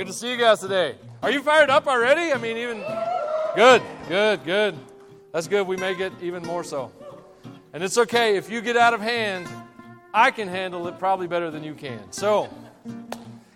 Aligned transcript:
Good 0.00 0.06
to 0.06 0.12
see 0.14 0.30
you 0.30 0.38
guys 0.38 0.60
today. 0.60 0.94
Are 1.22 1.30
you 1.30 1.42
fired 1.42 1.68
up 1.68 1.86
already? 1.86 2.32
I 2.32 2.38
mean, 2.38 2.56
even 2.56 2.82
good, 3.54 3.82
good, 4.08 4.42
good. 4.44 4.74
That's 5.30 5.46
good. 5.46 5.66
We 5.66 5.76
may 5.76 5.94
get 5.94 6.14
even 6.22 6.42
more 6.42 6.64
so. 6.64 6.90
And 7.74 7.84
it's 7.84 7.98
okay 7.98 8.38
if 8.38 8.48
you 8.48 8.62
get 8.62 8.78
out 8.78 8.94
of 8.94 9.02
hand, 9.02 9.46
I 10.14 10.30
can 10.30 10.48
handle 10.48 10.88
it 10.88 10.98
probably 10.98 11.26
better 11.26 11.50
than 11.50 11.62
you 11.62 11.74
can. 11.74 12.00
So, 12.12 12.48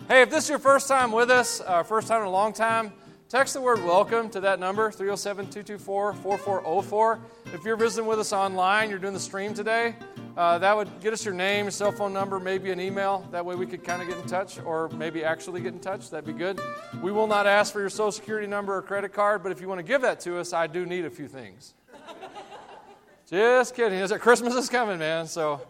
hey, 0.06 0.20
if 0.20 0.28
this 0.28 0.44
is 0.44 0.50
your 0.50 0.58
first 0.58 0.86
time 0.86 1.12
with 1.12 1.30
us, 1.30 1.62
uh, 1.62 1.82
first 1.82 2.08
time 2.08 2.20
in 2.20 2.26
a 2.26 2.30
long 2.30 2.52
time, 2.52 2.92
text 3.30 3.54
the 3.54 3.62
word 3.62 3.82
welcome 3.82 4.28
to 4.28 4.40
that 4.40 4.60
number, 4.60 4.90
307 4.90 5.46
224 5.46 6.12
4404. 6.12 7.20
If 7.54 7.64
you're 7.64 7.76
visiting 7.76 8.06
with 8.06 8.18
us 8.18 8.34
online, 8.34 8.90
you're 8.90 8.98
doing 8.98 9.14
the 9.14 9.18
stream 9.18 9.54
today, 9.54 9.94
uh, 10.36 10.58
that 10.58 10.76
would 10.76 11.00
get 11.00 11.12
us 11.12 11.24
your 11.24 11.34
name, 11.34 11.70
cell 11.70 11.92
phone 11.92 12.12
number, 12.12 12.40
maybe 12.40 12.72
an 12.72 12.80
email. 12.80 13.26
That 13.30 13.46
way 13.46 13.54
we 13.54 13.66
could 13.66 13.84
kind 13.84 14.02
of 14.02 14.08
get 14.08 14.18
in 14.18 14.26
touch 14.26 14.58
or 14.60 14.88
maybe 14.88 15.22
actually 15.22 15.60
get 15.60 15.74
in 15.74 15.78
touch. 15.78 16.10
That'd 16.10 16.26
be 16.26 16.32
good. 16.32 16.60
We 17.00 17.12
will 17.12 17.28
not 17.28 17.46
ask 17.46 17.72
for 17.72 17.78
your 17.78 17.88
social 17.88 18.10
security 18.10 18.48
number 18.48 18.76
or 18.76 18.82
credit 18.82 19.12
card, 19.12 19.44
but 19.44 19.52
if 19.52 19.60
you 19.60 19.68
want 19.68 19.78
to 19.78 19.84
give 19.84 20.02
that 20.02 20.18
to 20.20 20.38
us, 20.38 20.52
I 20.52 20.66
do 20.66 20.86
need 20.86 21.04
a 21.04 21.10
few 21.10 21.28
things. 21.28 21.74
Just 23.30 23.76
kidding. 23.76 24.00
Is 24.00 24.10
it 24.10 24.20
Christmas 24.20 24.54
is 24.56 24.68
coming, 24.68 24.98
man? 24.98 25.28
So 25.28 25.60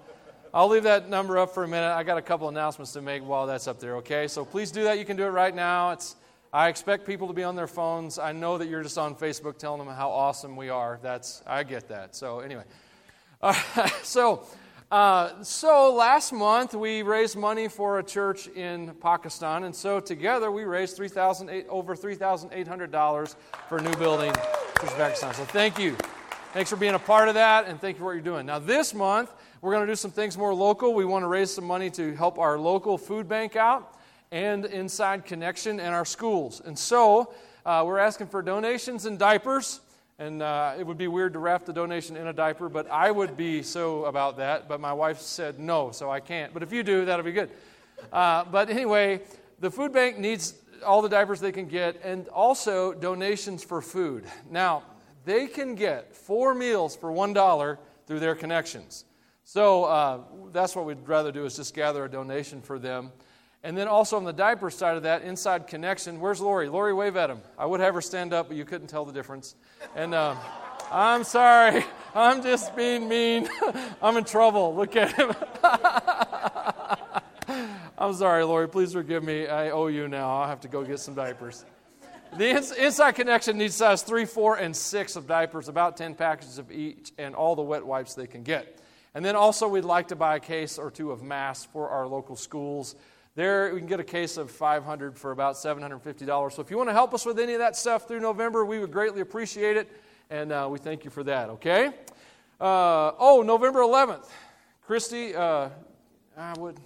I'll 0.54 0.68
leave 0.68 0.84
that 0.84 1.10
number 1.10 1.36
up 1.36 1.52
for 1.52 1.64
a 1.64 1.68
minute. 1.68 1.92
I 1.92 2.02
got 2.02 2.16
a 2.16 2.22
couple 2.22 2.48
announcements 2.48 2.94
to 2.94 3.02
make 3.02 3.22
while 3.22 3.46
that's 3.46 3.68
up 3.68 3.80
there, 3.80 3.96
okay? 3.96 4.26
So 4.28 4.46
please 4.46 4.70
do 4.70 4.84
that. 4.84 4.98
You 4.98 5.04
can 5.04 5.18
do 5.18 5.24
it 5.24 5.30
right 5.30 5.54
now. 5.54 5.90
It's 5.90 6.16
I 6.54 6.68
expect 6.68 7.06
people 7.06 7.26
to 7.26 7.34
be 7.34 7.42
on 7.42 7.54
their 7.54 7.66
phones. 7.66 8.18
I 8.18 8.32
know 8.32 8.56
that 8.56 8.68
you're 8.68 8.82
just 8.82 8.96
on 8.96 9.14
Facebook 9.14 9.58
telling 9.58 9.84
them 9.84 9.94
how 9.94 10.08
awesome 10.08 10.56
we 10.56 10.70
are. 10.70 10.98
That's 11.02 11.42
I 11.46 11.64
get 11.64 11.88
that. 11.88 12.16
So 12.16 12.40
anyway. 12.40 12.64
So 14.02 14.46
uh, 14.90 15.42
so 15.42 15.92
last 15.92 16.32
month 16.32 16.72
we 16.74 17.02
raised 17.02 17.36
money 17.36 17.66
for 17.66 17.98
a 17.98 18.02
church 18.02 18.46
in 18.48 18.94
Pakistan, 19.00 19.64
and 19.64 19.74
so 19.74 19.98
together 19.98 20.52
we 20.52 20.62
raised 20.64 20.96
3, 20.96 21.08
over 21.68 21.96
$3,800 21.96 23.36
for 23.68 23.78
a 23.78 23.82
new 23.82 23.94
building, 23.96 24.30
of 24.30 24.96
Pakistan. 24.96 25.34
So 25.34 25.44
thank 25.46 25.80
you. 25.80 25.96
Thanks 26.52 26.70
for 26.70 26.76
being 26.76 26.94
a 26.94 26.98
part 26.98 27.28
of 27.28 27.34
that, 27.34 27.66
and 27.66 27.80
thank 27.80 27.96
you 27.96 28.00
for 28.00 28.04
what 28.04 28.12
you're 28.12 28.20
doing. 28.20 28.46
Now, 28.46 28.60
this 28.60 28.94
month, 28.94 29.32
we're 29.60 29.72
going 29.72 29.84
to 29.84 29.90
do 29.90 29.96
some 29.96 30.12
things 30.12 30.38
more 30.38 30.54
local. 30.54 30.94
We 30.94 31.04
want 31.04 31.24
to 31.24 31.28
raise 31.28 31.52
some 31.52 31.64
money 31.64 31.90
to 31.90 32.14
help 32.14 32.38
our 32.38 32.56
local 32.56 32.96
food 32.96 33.26
bank 33.26 33.56
out 33.56 33.98
and 34.30 34.64
Inside 34.64 35.24
Connection 35.24 35.80
and 35.80 35.92
our 35.92 36.04
schools. 36.04 36.62
And 36.64 36.78
so, 36.78 37.34
uh, 37.66 37.82
we're 37.84 37.98
asking 37.98 38.28
for 38.28 38.42
donations 38.42 39.06
and 39.06 39.18
diapers. 39.18 39.80
And 40.18 40.42
uh, 40.42 40.74
it 40.78 40.86
would 40.86 40.98
be 40.98 41.08
weird 41.08 41.32
to 41.32 41.40
wrap 41.40 41.64
the 41.64 41.72
donation 41.72 42.16
in 42.16 42.28
a 42.28 42.32
diaper, 42.32 42.68
but 42.68 42.88
I 42.90 43.10
would 43.10 43.36
be 43.36 43.62
so 43.62 44.04
about 44.04 44.36
that. 44.36 44.68
But 44.68 44.80
my 44.80 44.92
wife 44.92 45.20
said 45.20 45.58
no, 45.58 45.90
so 45.90 46.10
I 46.10 46.20
can't. 46.20 46.54
But 46.54 46.62
if 46.62 46.72
you 46.72 46.82
do, 46.84 47.04
that'll 47.04 47.24
be 47.24 47.32
good. 47.32 47.50
Uh, 48.12 48.44
but 48.44 48.70
anyway, 48.70 49.22
the 49.58 49.70
food 49.70 49.92
bank 49.92 50.18
needs 50.18 50.54
all 50.86 51.02
the 51.02 51.08
diapers 51.08 51.40
they 51.40 51.52
can 51.52 51.66
get 51.66 52.00
and 52.04 52.28
also 52.28 52.92
donations 52.92 53.64
for 53.64 53.80
food. 53.80 54.24
Now, 54.50 54.84
they 55.24 55.46
can 55.46 55.74
get 55.74 56.14
four 56.14 56.54
meals 56.54 56.94
for 56.94 57.10
$1 57.10 57.78
through 58.06 58.20
their 58.20 58.34
connections. 58.34 59.04
So 59.44 59.84
uh, 59.84 60.20
that's 60.52 60.76
what 60.76 60.86
we'd 60.86 61.06
rather 61.08 61.32
do 61.32 61.44
is 61.44 61.56
just 61.56 61.74
gather 61.74 62.04
a 62.04 62.10
donation 62.10 62.62
for 62.62 62.78
them. 62.78 63.12
And 63.64 63.78
then 63.78 63.88
also 63.88 64.18
on 64.18 64.24
the 64.24 64.32
diaper 64.32 64.68
side 64.68 64.98
of 64.98 65.04
that, 65.04 65.22
inside 65.22 65.66
connection, 65.66 66.20
where's 66.20 66.38
Lori? 66.38 66.68
Lori, 66.68 66.92
wave 66.92 67.16
at 67.16 67.30
him. 67.30 67.40
I 67.58 67.64
would 67.64 67.80
have 67.80 67.94
her 67.94 68.02
stand 68.02 68.34
up, 68.34 68.48
but 68.48 68.58
you 68.58 68.66
couldn't 68.66 68.88
tell 68.88 69.06
the 69.06 69.12
difference. 69.12 69.54
And 69.96 70.12
uh, 70.12 70.36
I'm 70.92 71.24
sorry. 71.24 71.82
I'm 72.14 72.42
just 72.42 72.76
being 72.76 73.08
mean. 73.08 73.48
I'm 74.02 74.18
in 74.18 74.24
trouble. 74.24 74.74
Look 74.74 74.96
at 74.96 75.12
him. 75.12 75.32
I'm 77.96 78.12
sorry, 78.12 78.44
Lori. 78.44 78.68
Please 78.68 78.92
forgive 78.92 79.24
me. 79.24 79.46
I 79.46 79.70
owe 79.70 79.86
you 79.86 80.08
now. 80.08 80.42
I'll 80.42 80.48
have 80.48 80.60
to 80.60 80.68
go 80.68 80.84
get 80.84 81.00
some 81.00 81.14
diapers. 81.14 81.64
The 82.36 82.50
inside 82.78 83.12
connection 83.12 83.56
needs 83.56 83.76
size 83.76 84.02
3, 84.02 84.26
4, 84.26 84.56
and 84.56 84.76
6 84.76 85.16
of 85.16 85.26
diapers, 85.26 85.68
about 85.68 85.96
10 85.96 86.16
packages 86.16 86.58
of 86.58 86.70
each, 86.70 87.12
and 87.16 87.34
all 87.34 87.56
the 87.56 87.62
wet 87.62 87.86
wipes 87.86 88.12
they 88.14 88.26
can 88.26 88.42
get. 88.42 88.78
And 89.14 89.24
then 89.24 89.36
also, 89.36 89.68
we'd 89.68 89.84
like 89.84 90.08
to 90.08 90.16
buy 90.16 90.36
a 90.36 90.40
case 90.40 90.76
or 90.76 90.90
two 90.90 91.12
of 91.12 91.22
masks 91.22 91.66
for 91.72 91.88
our 91.88 92.06
local 92.06 92.36
schools. 92.36 92.96
There, 93.36 93.74
we 93.74 93.80
can 93.80 93.88
get 93.88 93.98
a 93.98 94.04
case 94.04 94.36
of 94.36 94.48
500 94.48 95.18
for 95.18 95.32
about 95.32 95.56
$750. 95.56 96.52
So 96.52 96.62
if 96.62 96.70
you 96.70 96.76
want 96.76 96.88
to 96.88 96.92
help 96.92 97.12
us 97.12 97.26
with 97.26 97.40
any 97.40 97.54
of 97.54 97.58
that 97.58 97.74
stuff 97.74 98.06
through 98.06 98.20
November, 98.20 98.64
we 98.64 98.78
would 98.78 98.92
greatly 98.92 99.22
appreciate 99.22 99.76
it, 99.76 99.90
and 100.30 100.52
uh, 100.52 100.68
we 100.70 100.78
thank 100.78 101.04
you 101.04 101.10
for 101.10 101.24
that, 101.24 101.48
okay? 101.50 101.88
Uh, 102.60 103.10
oh, 103.18 103.42
November 103.44 103.80
11th. 103.80 104.28
Christy, 104.86 105.34
uh, 105.34 105.68
I 106.36 106.52
would, 106.60 106.78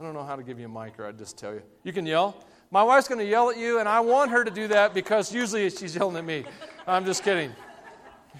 I 0.00 0.04
don't 0.04 0.14
know 0.14 0.24
how 0.24 0.34
to 0.34 0.42
give 0.42 0.58
you 0.58 0.64
a 0.64 0.68
mic, 0.68 0.98
or 0.98 1.06
I'd 1.06 1.18
just 1.18 1.36
tell 1.36 1.52
you. 1.52 1.62
You 1.84 1.92
can 1.92 2.06
yell. 2.06 2.42
My 2.70 2.82
wife's 2.82 3.06
going 3.06 3.18
to 3.18 3.26
yell 3.26 3.50
at 3.50 3.58
you, 3.58 3.78
and 3.78 3.86
I 3.86 4.00
want 4.00 4.30
her 4.30 4.44
to 4.44 4.50
do 4.50 4.68
that 4.68 4.94
because 4.94 5.34
usually 5.34 5.68
she's 5.68 5.94
yelling 5.94 6.16
at 6.16 6.24
me. 6.24 6.46
I'm 6.86 7.04
just 7.04 7.22
kidding. 7.22 7.52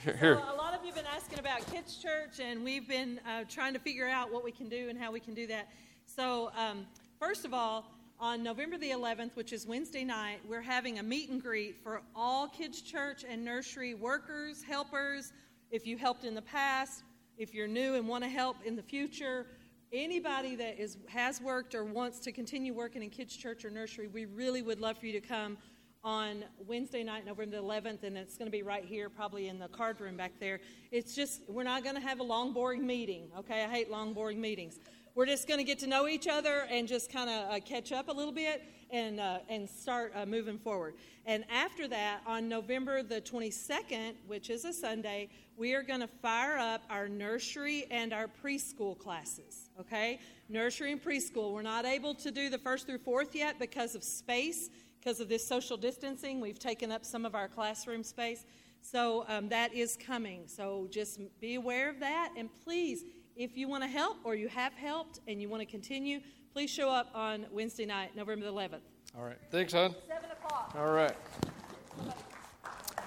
Here. 0.02 0.16
here. 0.16 0.32
a 0.36 0.56
lot 0.56 0.72
of 0.72 0.80
you 0.80 0.86
have 0.86 0.94
been 0.94 1.12
asking 1.14 1.38
about 1.38 1.70
Kids 1.70 1.98
Church, 1.98 2.40
and 2.40 2.64
we've 2.64 2.88
been 2.88 3.20
uh, 3.28 3.44
trying 3.46 3.74
to 3.74 3.78
figure 3.78 4.08
out 4.08 4.32
what 4.32 4.42
we 4.42 4.52
can 4.52 4.70
do 4.70 4.88
and 4.88 4.98
how 4.98 5.12
we 5.12 5.20
can 5.20 5.34
do 5.34 5.46
that. 5.48 5.68
So, 6.06 6.50
um, 6.56 6.86
first 7.22 7.44
of 7.44 7.54
all, 7.54 7.84
on 8.18 8.42
November 8.42 8.76
the 8.76 8.90
11th, 8.90 9.36
which 9.36 9.52
is 9.52 9.64
Wednesday 9.64 10.02
night, 10.02 10.40
we're 10.48 10.60
having 10.60 10.98
a 10.98 11.02
meet 11.04 11.30
and 11.30 11.40
greet 11.40 11.80
for 11.80 12.02
all 12.16 12.48
Kids 12.48 12.82
Church 12.82 13.24
and 13.28 13.44
nursery 13.44 13.94
workers, 13.94 14.60
helpers. 14.64 15.32
If 15.70 15.86
you 15.86 15.96
helped 15.96 16.24
in 16.24 16.34
the 16.34 16.42
past, 16.42 17.04
if 17.38 17.54
you're 17.54 17.68
new 17.68 17.94
and 17.94 18.08
want 18.08 18.24
to 18.24 18.28
help 18.28 18.56
in 18.64 18.74
the 18.74 18.82
future, 18.82 19.46
anybody 19.92 20.56
that 20.56 20.80
is 20.80 20.96
has 21.06 21.40
worked 21.40 21.76
or 21.76 21.84
wants 21.84 22.18
to 22.18 22.32
continue 22.32 22.74
working 22.74 23.04
in 23.04 23.10
kids 23.10 23.36
church 23.36 23.64
or 23.64 23.70
nursery 23.70 24.08
we 24.08 24.24
really 24.24 24.62
would 24.62 24.80
love 24.80 24.96
for 24.96 25.04
you 25.04 25.12
to 25.12 25.20
come 25.20 25.58
on 26.02 26.42
wednesday 26.66 27.04
night 27.04 27.26
november 27.26 27.56
the 27.56 27.62
11th 27.62 28.02
and 28.02 28.16
it's 28.16 28.38
going 28.38 28.46
to 28.46 28.50
be 28.50 28.62
right 28.62 28.86
here 28.86 29.10
probably 29.10 29.48
in 29.48 29.58
the 29.58 29.68
card 29.68 30.00
room 30.00 30.16
back 30.16 30.32
there. 30.40 30.60
It's 30.90 31.14
just 31.14 31.42
we're 31.46 31.62
not 31.62 31.84
going 31.84 31.94
to 31.94 32.00
have 32.00 32.20
a 32.20 32.24
long 32.24 32.54
boring 32.54 32.86
meeting 32.86 33.28
okay? 33.38 33.64
I 33.64 33.68
hate 33.68 33.90
long 33.90 34.14
boring 34.14 34.40
meetings 34.40 34.80
we're 35.14 35.26
just 35.26 35.46
going 35.46 35.58
to 35.58 35.64
get 35.64 35.78
to 35.80 35.86
know 35.86 36.08
each 36.08 36.26
other 36.26 36.66
and 36.70 36.88
just 36.88 37.12
kind 37.12 37.28
of 37.28 37.50
uh, 37.50 37.60
catch 37.60 37.92
up 37.92 38.08
a 38.08 38.12
little 38.12 38.32
bit 38.32 38.62
and, 38.90 39.20
uh, 39.20 39.38
and 39.48 39.68
start 39.68 40.12
uh, 40.14 40.24
moving 40.24 40.58
forward. 40.58 40.94
And 41.26 41.44
after 41.50 41.86
that, 41.88 42.20
on 42.26 42.48
November 42.48 43.02
the 43.02 43.20
22nd, 43.20 44.14
which 44.26 44.50
is 44.50 44.64
a 44.64 44.72
Sunday, 44.72 45.28
we 45.56 45.74
are 45.74 45.82
going 45.82 46.00
to 46.00 46.08
fire 46.08 46.58
up 46.58 46.82
our 46.88 47.08
nursery 47.08 47.86
and 47.90 48.12
our 48.12 48.26
preschool 48.26 48.98
classes. 48.98 49.70
Okay? 49.78 50.18
Nursery 50.48 50.92
and 50.92 51.02
preschool. 51.02 51.52
We're 51.52 51.62
not 51.62 51.84
able 51.84 52.14
to 52.16 52.30
do 52.30 52.48
the 52.48 52.58
first 52.58 52.86
through 52.86 52.98
fourth 52.98 53.34
yet 53.34 53.58
because 53.58 53.94
of 53.94 54.02
space, 54.02 54.70
because 54.98 55.20
of 55.20 55.28
this 55.28 55.46
social 55.46 55.76
distancing. 55.76 56.40
We've 56.40 56.58
taken 56.58 56.90
up 56.90 57.04
some 57.04 57.26
of 57.26 57.34
our 57.34 57.48
classroom 57.48 58.02
space. 58.02 58.44
So 58.80 59.24
um, 59.28 59.48
that 59.50 59.72
is 59.72 59.96
coming. 59.96 60.44
So 60.46 60.88
just 60.90 61.20
be 61.40 61.54
aware 61.54 61.88
of 61.88 62.00
that. 62.00 62.32
And 62.36 62.48
please, 62.64 63.04
if 63.36 63.56
you 63.56 63.68
want 63.68 63.82
to 63.82 63.88
help 63.88 64.18
or 64.24 64.34
you 64.34 64.48
have 64.48 64.72
helped 64.74 65.20
and 65.26 65.40
you 65.40 65.48
want 65.48 65.60
to 65.60 65.66
continue, 65.66 66.20
please 66.52 66.70
show 66.70 66.90
up 66.90 67.10
on 67.14 67.46
Wednesday 67.50 67.86
night, 67.86 68.14
November 68.16 68.44
the 68.44 68.52
11th. 68.52 68.80
All 69.16 69.24
right. 69.24 69.38
Thanks, 69.50 69.72
hon. 69.72 69.94
7 70.08 70.30
o'clock. 70.30 70.74
All 70.78 70.90
right. 70.92 71.14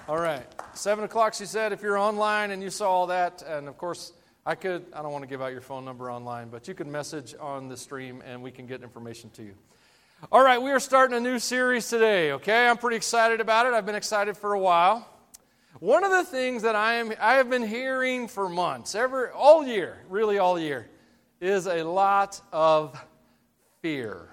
All 0.08 0.18
right. 0.18 0.46
7 0.74 1.04
o'clock, 1.04 1.34
she 1.34 1.46
said, 1.46 1.72
if 1.72 1.82
you're 1.82 1.98
online 1.98 2.50
and 2.50 2.62
you 2.62 2.70
saw 2.70 2.90
all 2.90 3.06
that, 3.08 3.42
and 3.46 3.68
of 3.68 3.76
course, 3.78 4.12
I 4.44 4.54
could, 4.54 4.86
I 4.92 5.02
don't 5.02 5.10
want 5.10 5.22
to 5.22 5.28
give 5.28 5.42
out 5.42 5.52
your 5.52 5.60
phone 5.60 5.84
number 5.84 6.10
online, 6.10 6.48
but 6.48 6.68
you 6.68 6.74
can 6.74 6.90
message 6.90 7.34
on 7.40 7.68
the 7.68 7.76
stream 7.76 8.22
and 8.24 8.42
we 8.42 8.52
can 8.52 8.66
get 8.66 8.82
information 8.82 9.30
to 9.30 9.42
you. 9.42 9.54
All 10.30 10.42
right, 10.42 10.60
we 10.60 10.70
are 10.70 10.80
starting 10.80 11.16
a 11.16 11.20
new 11.20 11.38
series 11.38 11.88
today, 11.88 12.32
okay? 12.32 12.68
I'm 12.68 12.78
pretty 12.78 12.96
excited 12.96 13.40
about 13.40 13.66
it. 13.66 13.74
I've 13.74 13.84
been 13.84 13.96
excited 13.96 14.36
for 14.36 14.54
a 14.54 14.58
while. 14.58 15.08
One 15.80 16.04
of 16.04 16.10
the 16.10 16.24
things 16.24 16.62
that 16.62 16.74
I 16.74 16.94
am 16.94 17.12
I 17.20 17.34
have 17.34 17.50
been 17.50 17.66
hearing 17.66 18.28
for 18.28 18.48
months, 18.48 18.94
every 18.94 19.28
all 19.28 19.66
year, 19.66 19.98
really 20.08 20.38
all 20.38 20.58
year, 20.58 20.88
is 21.38 21.66
a 21.66 21.82
lot 21.82 22.40
of 22.50 22.98
fear. 23.82 24.28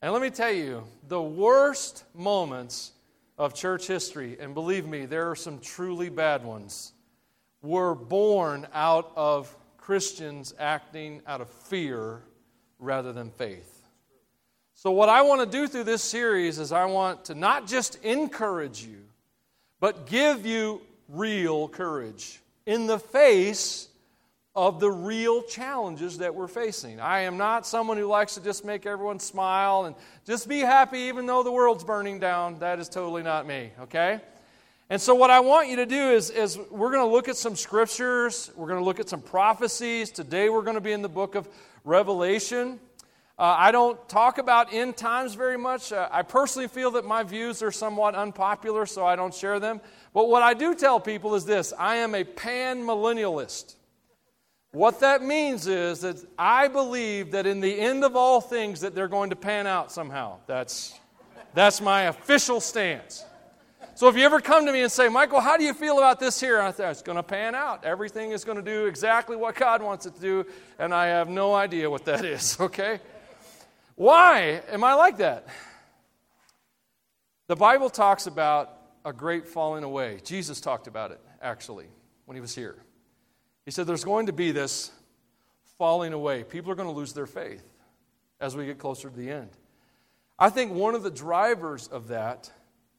And 0.00 0.12
let 0.12 0.22
me 0.22 0.30
tell 0.30 0.52
you, 0.52 0.84
the 1.08 1.20
worst 1.20 2.04
moments 2.14 2.92
of 3.38 3.54
church 3.54 3.88
history, 3.88 4.36
and 4.38 4.54
believe 4.54 4.86
me, 4.86 5.04
there 5.04 5.28
are 5.30 5.34
some 5.34 5.58
truly 5.58 6.08
bad 6.08 6.44
ones, 6.44 6.92
were 7.60 7.96
born 7.96 8.68
out 8.72 9.10
of 9.16 9.54
Christians 9.78 10.54
acting 10.60 11.22
out 11.26 11.40
of 11.40 11.50
fear 11.50 12.22
rather 12.78 13.12
than 13.12 13.30
faith. 13.30 13.84
So, 14.74 14.92
what 14.92 15.08
I 15.08 15.22
want 15.22 15.40
to 15.40 15.58
do 15.58 15.66
through 15.66 15.84
this 15.84 16.02
series 16.02 16.60
is 16.60 16.70
I 16.70 16.84
want 16.84 17.24
to 17.26 17.34
not 17.34 17.66
just 17.66 17.96
encourage 18.04 18.84
you, 18.84 19.09
but 19.80 20.06
give 20.06 20.46
you 20.46 20.82
real 21.08 21.68
courage 21.68 22.40
in 22.66 22.86
the 22.86 22.98
face 22.98 23.88
of 24.54 24.80
the 24.80 24.90
real 24.90 25.42
challenges 25.42 26.18
that 26.18 26.34
we're 26.34 26.48
facing. 26.48 27.00
I 27.00 27.20
am 27.20 27.36
not 27.36 27.66
someone 27.66 27.96
who 27.96 28.06
likes 28.06 28.34
to 28.34 28.42
just 28.42 28.64
make 28.64 28.84
everyone 28.84 29.18
smile 29.18 29.86
and 29.86 29.94
just 30.26 30.48
be 30.48 30.60
happy 30.60 30.98
even 31.00 31.26
though 31.26 31.42
the 31.42 31.52
world's 31.52 31.84
burning 31.84 32.18
down. 32.18 32.58
That 32.58 32.78
is 32.78 32.88
totally 32.88 33.22
not 33.22 33.46
me, 33.46 33.70
okay? 33.80 34.20
And 34.90 35.00
so, 35.00 35.14
what 35.14 35.30
I 35.30 35.38
want 35.38 35.68
you 35.68 35.76
to 35.76 35.86
do 35.86 36.10
is, 36.10 36.30
is 36.30 36.58
we're 36.68 36.90
going 36.90 37.06
to 37.06 37.12
look 37.12 37.28
at 37.28 37.36
some 37.36 37.54
scriptures, 37.54 38.50
we're 38.56 38.66
going 38.66 38.80
to 38.80 38.84
look 38.84 38.98
at 38.98 39.08
some 39.08 39.22
prophecies. 39.22 40.10
Today, 40.10 40.48
we're 40.48 40.62
going 40.62 40.74
to 40.74 40.80
be 40.80 40.90
in 40.90 41.00
the 41.00 41.08
book 41.08 41.36
of 41.36 41.48
Revelation. 41.84 42.80
Uh, 43.40 43.56
I 43.56 43.72
don't 43.72 44.06
talk 44.06 44.36
about 44.36 44.70
end 44.70 44.98
times 44.98 45.32
very 45.32 45.56
much. 45.56 45.92
Uh, 45.92 46.06
I 46.12 46.20
personally 46.20 46.68
feel 46.68 46.90
that 46.90 47.06
my 47.06 47.22
views 47.22 47.62
are 47.62 47.72
somewhat 47.72 48.14
unpopular, 48.14 48.84
so 48.84 49.06
I 49.06 49.16
don't 49.16 49.32
share 49.32 49.58
them. 49.58 49.80
But 50.12 50.28
what 50.28 50.42
I 50.42 50.52
do 50.52 50.74
tell 50.74 51.00
people 51.00 51.34
is 51.34 51.46
this 51.46 51.72
I 51.78 51.96
am 51.96 52.14
a 52.14 52.22
pan 52.22 52.82
millennialist. 52.82 53.76
What 54.72 55.00
that 55.00 55.22
means 55.22 55.66
is 55.66 56.00
that 56.00 56.22
I 56.38 56.68
believe 56.68 57.30
that 57.30 57.46
in 57.46 57.60
the 57.60 57.80
end 57.80 58.04
of 58.04 58.14
all 58.14 58.42
things 58.42 58.82
that 58.82 58.94
they're 58.94 59.08
going 59.08 59.30
to 59.30 59.36
pan 59.36 59.66
out 59.66 59.90
somehow. 59.90 60.36
That's, 60.46 61.00
that's 61.54 61.80
my 61.80 62.02
official 62.02 62.60
stance. 62.60 63.24
So 63.94 64.08
if 64.08 64.18
you 64.18 64.24
ever 64.24 64.42
come 64.42 64.66
to 64.66 64.72
me 64.72 64.82
and 64.82 64.92
say, 64.92 65.08
Michael, 65.08 65.40
how 65.40 65.56
do 65.56 65.64
you 65.64 65.72
feel 65.72 65.96
about 65.96 66.20
this 66.20 66.38
here? 66.38 66.60
I 66.60 66.72
say, 66.72 66.90
it's 66.90 67.00
going 67.00 67.16
to 67.16 67.22
pan 67.22 67.54
out. 67.54 67.86
Everything 67.86 68.32
is 68.32 68.44
going 68.44 68.58
to 68.58 68.62
do 68.62 68.84
exactly 68.84 69.34
what 69.34 69.54
God 69.54 69.80
wants 69.82 70.04
it 70.04 70.14
to 70.16 70.20
do, 70.20 70.46
and 70.78 70.92
I 70.92 71.06
have 71.06 71.30
no 71.30 71.54
idea 71.54 71.88
what 71.88 72.04
that 72.04 72.24
is, 72.26 72.58
okay? 72.60 73.00
Why 74.00 74.62
am 74.70 74.82
I 74.82 74.94
like 74.94 75.18
that? 75.18 75.46
The 77.48 77.54
Bible 77.54 77.90
talks 77.90 78.26
about 78.26 78.74
a 79.04 79.12
great 79.12 79.46
falling 79.46 79.84
away. 79.84 80.20
Jesus 80.24 80.58
talked 80.58 80.86
about 80.86 81.10
it, 81.10 81.20
actually, 81.42 81.84
when 82.24 82.34
he 82.34 82.40
was 82.40 82.54
here. 82.54 82.76
He 83.66 83.70
said 83.70 83.86
there's 83.86 84.02
going 84.02 84.24
to 84.24 84.32
be 84.32 84.52
this 84.52 84.90
falling 85.76 86.14
away. 86.14 86.44
People 86.44 86.72
are 86.72 86.74
going 86.74 86.88
to 86.88 86.94
lose 86.94 87.12
their 87.12 87.26
faith 87.26 87.62
as 88.40 88.56
we 88.56 88.64
get 88.64 88.78
closer 88.78 89.10
to 89.10 89.14
the 89.14 89.30
end. 89.30 89.50
I 90.38 90.48
think 90.48 90.72
one 90.72 90.94
of 90.94 91.02
the 91.02 91.10
drivers 91.10 91.86
of 91.86 92.08
that 92.08 92.50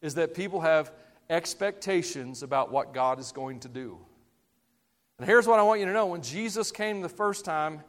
is 0.03 0.13
that 0.13 0.35
people 0.35 0.61
have 0.61 0.91
expectations 1.31 2.43
about 2.43 2.71
what 2.71 2.93
God 2.93 3.17
is 3.17 3.31
going 3.31 3.61
to 3.61 3.69
do. 3.69 3.97
And 5.17 5.25
here's 5.27 5.47
what 5.47 5.57
I 5.57 5.63
want 5.63 5.79
you 5.79 5.87
to 5.87 5.93
know 5.93 6.05
when 6.05 6.21
Jesus 6.21 6.71
came 6.71 7.01
the 7.01 7.09
first 7.09 7.43
time, 7.43 7.81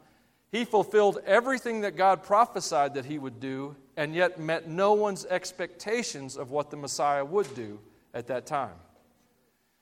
he 0.53 0.65
fulfilled 0.65 1.17
everything 1.25 1.81
that 1.81 1.97
God 1.97 2.21
prophesied 2.21 2.93
that 2.93 3.05
he 3.05 3.17
would 3.17 3.39
do, 3.39 3.75
and 3.97 4.13
yet 4.13 4.39
met 4.39 4.69
no 4.69 4.93
one's 4.93 5.25
expectations 5.25 6.37
of 6.37 6.51
what 6.51 6.69
the 6.69 6.77
Messiah 6.77 7.25
would 7.25 7.55
do 7.55 7.79
at 8.13 8.27
that 8.27 8.45
time. 8.45 8.75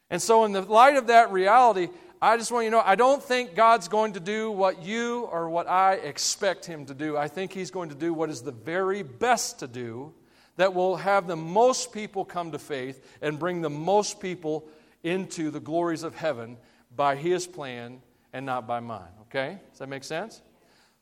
And 0.10 0.22
so, 0.22 0.46
in 0.46 0.54
the 0.54 0.62
light 0.62 0.96
of 0.96 1.08
that 1.08 1.30
reality, 1.30 1.90
I 2.22 2.38
just 2.38 2.54
want 2.54 2.64
you 2.64 2.72
to 2.72 2.78
know 2.78 2.84
I 2.86 2.96
don't 2.96 3.22
think 3.22 3.54
God's 3.54 3.90
going 3.90 4.14
to 4.14 4.22
do 4.22 4.50
what 4.50 4.82
you 4.82 5.28
or 5.30 5.50
what 5.50 5.68
I 5.68 5.96
expect 5.96 6.66
Him 6.66 6.86
to 6.86 6.94
do. 6.94 7.18
I 7.18 7.28
think 7.28 7.52
He's 7.52 7.70
going 7.70 7.90
to 7.90 7.96
do 7.96 8.14
what 8.14 8.30
is 8.30 8.42
the 8.42 8.54
very 8.54 9.04
best 9.04 9.60
to 9.60 9.68
do 9.68 10.14
that 10.56 10.74
will 10.74 10.96
have 10.96 11.28
the 11.28 11.36
most 11.36 11.92
people 11.92 12.24
come 12.24 12.54
to 12.54 12.60
faith 12.60 13.06
and 13.22 13.38
bring 13.38 13.60
the 13.60 13.70
most 13.70 14.22
people 14.22 14.70
into 15.04 15.52
the 15.52 15.60
glories 15.60 16.04
of 16.04 16.16
heaven 16.16 16.56
by 16.96 17.18
His 17.18 17.46
plan 17.46 18.02
and 18.32 18.46
not 18.46 18.66
by 18.66 18.80
mine. 18.80 19.12
Okay? 19.24 19.60
Does 19.72 19.80
that 19.80 19.90
make 19.90 20.06
sense? 20.06 20.42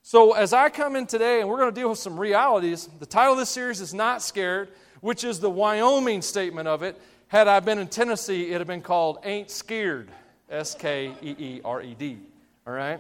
So, 0.10 0.34
as 0.34 0.54
I 0.54 0.70
come 0.70 0.96
in 0.96 1.06
today 1.06 1.40
and 1.40 1.48
we're 1.48 1.60
going 1.60 1.72
to 1.72 1.80
deal 1.80 1.92
with 1.92 2.00
some 2.00 2.20
realities, 2.20 2.90
the 2.98 3.06
title 3.06 3.34
of 3.34 3.38
this 3.38 3.52
series 3.52 3.80
is 3.80 3.94
Not 3.94 4.24
Scared, 4.24 4.70
which 5.02 5.24
is 5.24 5.40
the 5.40 5.52
Wyoming 5.52 6.24
statement 6.24 6.68
of 6.68 6.82
it. 6.82 7.00
Had 7.28 7.48
I 7.48 7.60
been 7.60 7.78
in 7.78 7.88
Tennessee, 7.88 8.48
it'd 8.48 8.60
have 8.60 8.66
been 8.66 8.82
called 8.82 9.20
Ain't 9.24 9.52
Scared. 9.52 10.10
S 10.50 10.74
K 10.74 11.14
E 11.22 11.36
E 11.38 11.62
R 11.64 11.84
E 11.84 11.94
D. 11.94 12.18
All 12.66 12.74
right? 12.74 13.00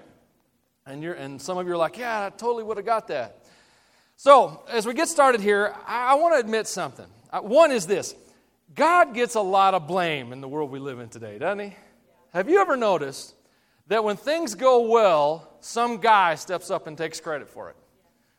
And, 0.85 1.01
you're, 1.01 1.15
and 1.15 1.41
some 1.41 1.57
of 1.57 1.65
you 1.65 1.73
are 1.73 1.77
like, 1.77 1.97
yeah, 1.97 2.27
I 2.27 2.29
totally 2.29 2.63
would 2.63 2.77
have 2.77 2.85
got 2.85 3.07
that. 3.07 3.43
So, 4.15 4.61
as 4.69 4.85
we 4.85 4.93
get 4.93 5.07
started 5.07 5.41
here, 5.41 5.73
I, 5.87 6.11
I 6.11 6.13
want 6.13 6.35
to 6.35 6.39
admit 6.39 6.67
something. 6.67 7.07
Uh, 7.31 7.39
one 7.39 7.71
is 7.71 7.87
this 7.87 8.13
God 8.75 9.15
gets 9.15 9.33
a 9.33 9.41
lot 9.41 9.73
of 9.73 9.87
blame 9.87 10.31
in 10.31 10.41
the 10.41 10.47
world 10.47 10.69
we 10.69 10.77
live 10.77 10.99
in 10.99 11.09
today, 11.09 11.39
doesn't 11.39 11.71
He? 11.71 11.75
Have 12.33 12.51
you 12.51 12.61
ever 12.61 12.77
noticed 12.77 13.33
that 13.89 14.03
when 14.03 14.15
things 14.15 14.55
go 14.55 14.87
well, 14.87 15.57
some 15.59 15.97
guy 15.97 16.35
steps 16.35 16.71
up 16.71 16.87
and 16.87 16.97
takes 16.97 17.19
credit 17.19 17.49
for 17.49 17.69
it? 17.69 17.75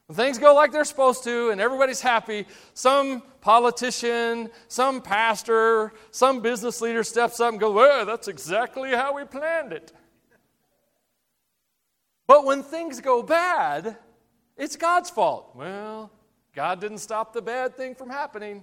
When 0.07 0.17
things 0.17 0.39
go 0.39 0.55
like 0.55 0.73
they're 0.73 0.85
supposed 0.85 1.23
to 1.25 1.51
and 1.51 1.61
everybody's 1.61 2.01
happy, 2.01 2.47
some 2.75 3.23
politician, 3.41 4.51
some 4.67 5.03
pastor, 5.03 5.93
some 6.11 6.41
business 6.41 6.81
leader 6.81 7.05
steps 7.05 7.39
up 7.39 7.51
and 7.51 7.61
goes, 7.61 7.75
Well, 7.75 8.07
that's 8.07 8.27
exactly 8.27 8.91
how 8.91 9.15
we 9.15 9.25
planned 9.25 9.73
it. 9.73 9.93
But 12.27 12.45
when 12.45 12.63
things 12.63 13.01
go 13.01 13.23
bad, 13.23 13.97
it's 14.57 14.77
God's 14.77 15.11
fault. 15.11 15.51
Well, 15.55 16.11
God 16.55 16.81
didn't 16.81 16.99
stop 16.99 17.33
the 17.33 17.43
bad 17.43 17.77
thing 17.77 17.95
from 17.95 18.09
happening 18.09 18.63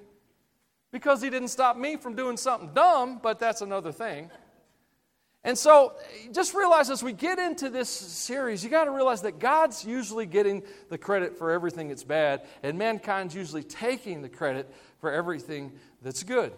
because 0.92 1.22
He 1.22 1.30
didn't 1.30 1.50
stop 1.50 1.76
me 1.78 1.98
from 1.98 2.16
doing 2.16 2.38
something 2.38 2.72
dumb, 2.74 3.20
but 3.22 3.40
that's 3.40 3.62
another 3.62 3.92
thing. 3.92 4.30
And 5.44 5.58
so 5.58 5.94
just 6.34 6.54
realize 6.54 6.90
as 6.90 7.02
we 7.02 7.14
get 7.14 7.40
into 7.40 7.70
this 7.70 7.90
series, 7.90 8.64
you 8.64 8.70
got 8.70 8.86
to 8.86 8.92
realize 8.92 9.22
that 9.22 9.40
God's 9.40 9.86
usually 9.86 10.26
getting 10.26 10.64
the 10.90 10.98
credit 10.98 11.38
for 11.38 11.52
everything 11.52 11.88
that's 11.88 12.04
bad, 12.04 12.42
and 12.64 12.78
mankind's 12.78 13.34
usually 13.34 13.64
taking 13.64 14.22
the 14.22 14.30
credit 14.30 14.74
for 15.00 15.12
everything 15.12 15.72
that's 16.02 16.24
good. 16.24 16.52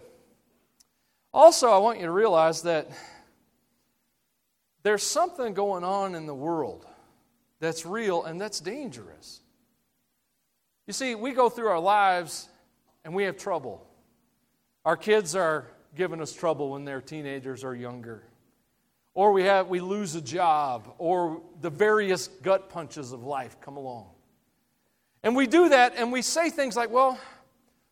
Also, 1.32 1.70
I 1.70 1.78
want 1.78 2.00
you 2.00 2.06
to 2.06 2.10
realize 2.10 2.62
that 2.62 2.90
there's 4.82 5.02
something 5.02 5.54
going 5.54 5.84
on 5.84 6.14
in 6.14 6.26
the 6.26 6.34
world 6.34 6.86
that's 7.60 7.86
real 7.86 8.24
and 8.24 8.40
that's 8.40 8.58
dangerous. 8.58 9.40
You 10.86 10.92
see, 10.92 11.14
we 11.14 11.32
go 11.32 11.48
through 11.48 11.68
our 11.68 11.78
lives 11.78 12.48
and 13.04 13.14
we 13.14 13.24
have 13.24 13.36
trouble. 13.36 13.86
Our 14.84 14.96
kids 14.96 15.36
are 15.36 15.68
giving 15.94 16.20
us 16.20 16.32
trouble 16.32 16.70
when 16.70 16.84
they're 16.84 17.02
teenagers 17.02 17.62
or 17.62 17.76
younger 17.76 18.24
or 19.20 19.32
we, 19.32 19.42
have, 19.42 19.68
we 19.68 19.80
lose 19.80 20.14
a 20.14 20.20
job, 20.22 20.94
or 20.96 21.42
the 21.60 21.68
various 21.68 22.26
gut 22.26 22.70
punches 22.70 23.12
of 23.12 23.22
life 23.22 23.54
come 23.60 23.76
along. 23.76 24.06
And 25.22 25.36
we 25.36 25.46
do 25.46 25.68
that 25.68 25.92
and 25.98 26.10
we 26.10 26.22
say 26.22 26.48
things 26.48 26.74
like, 26.74 26.90
well, 26.90 27.20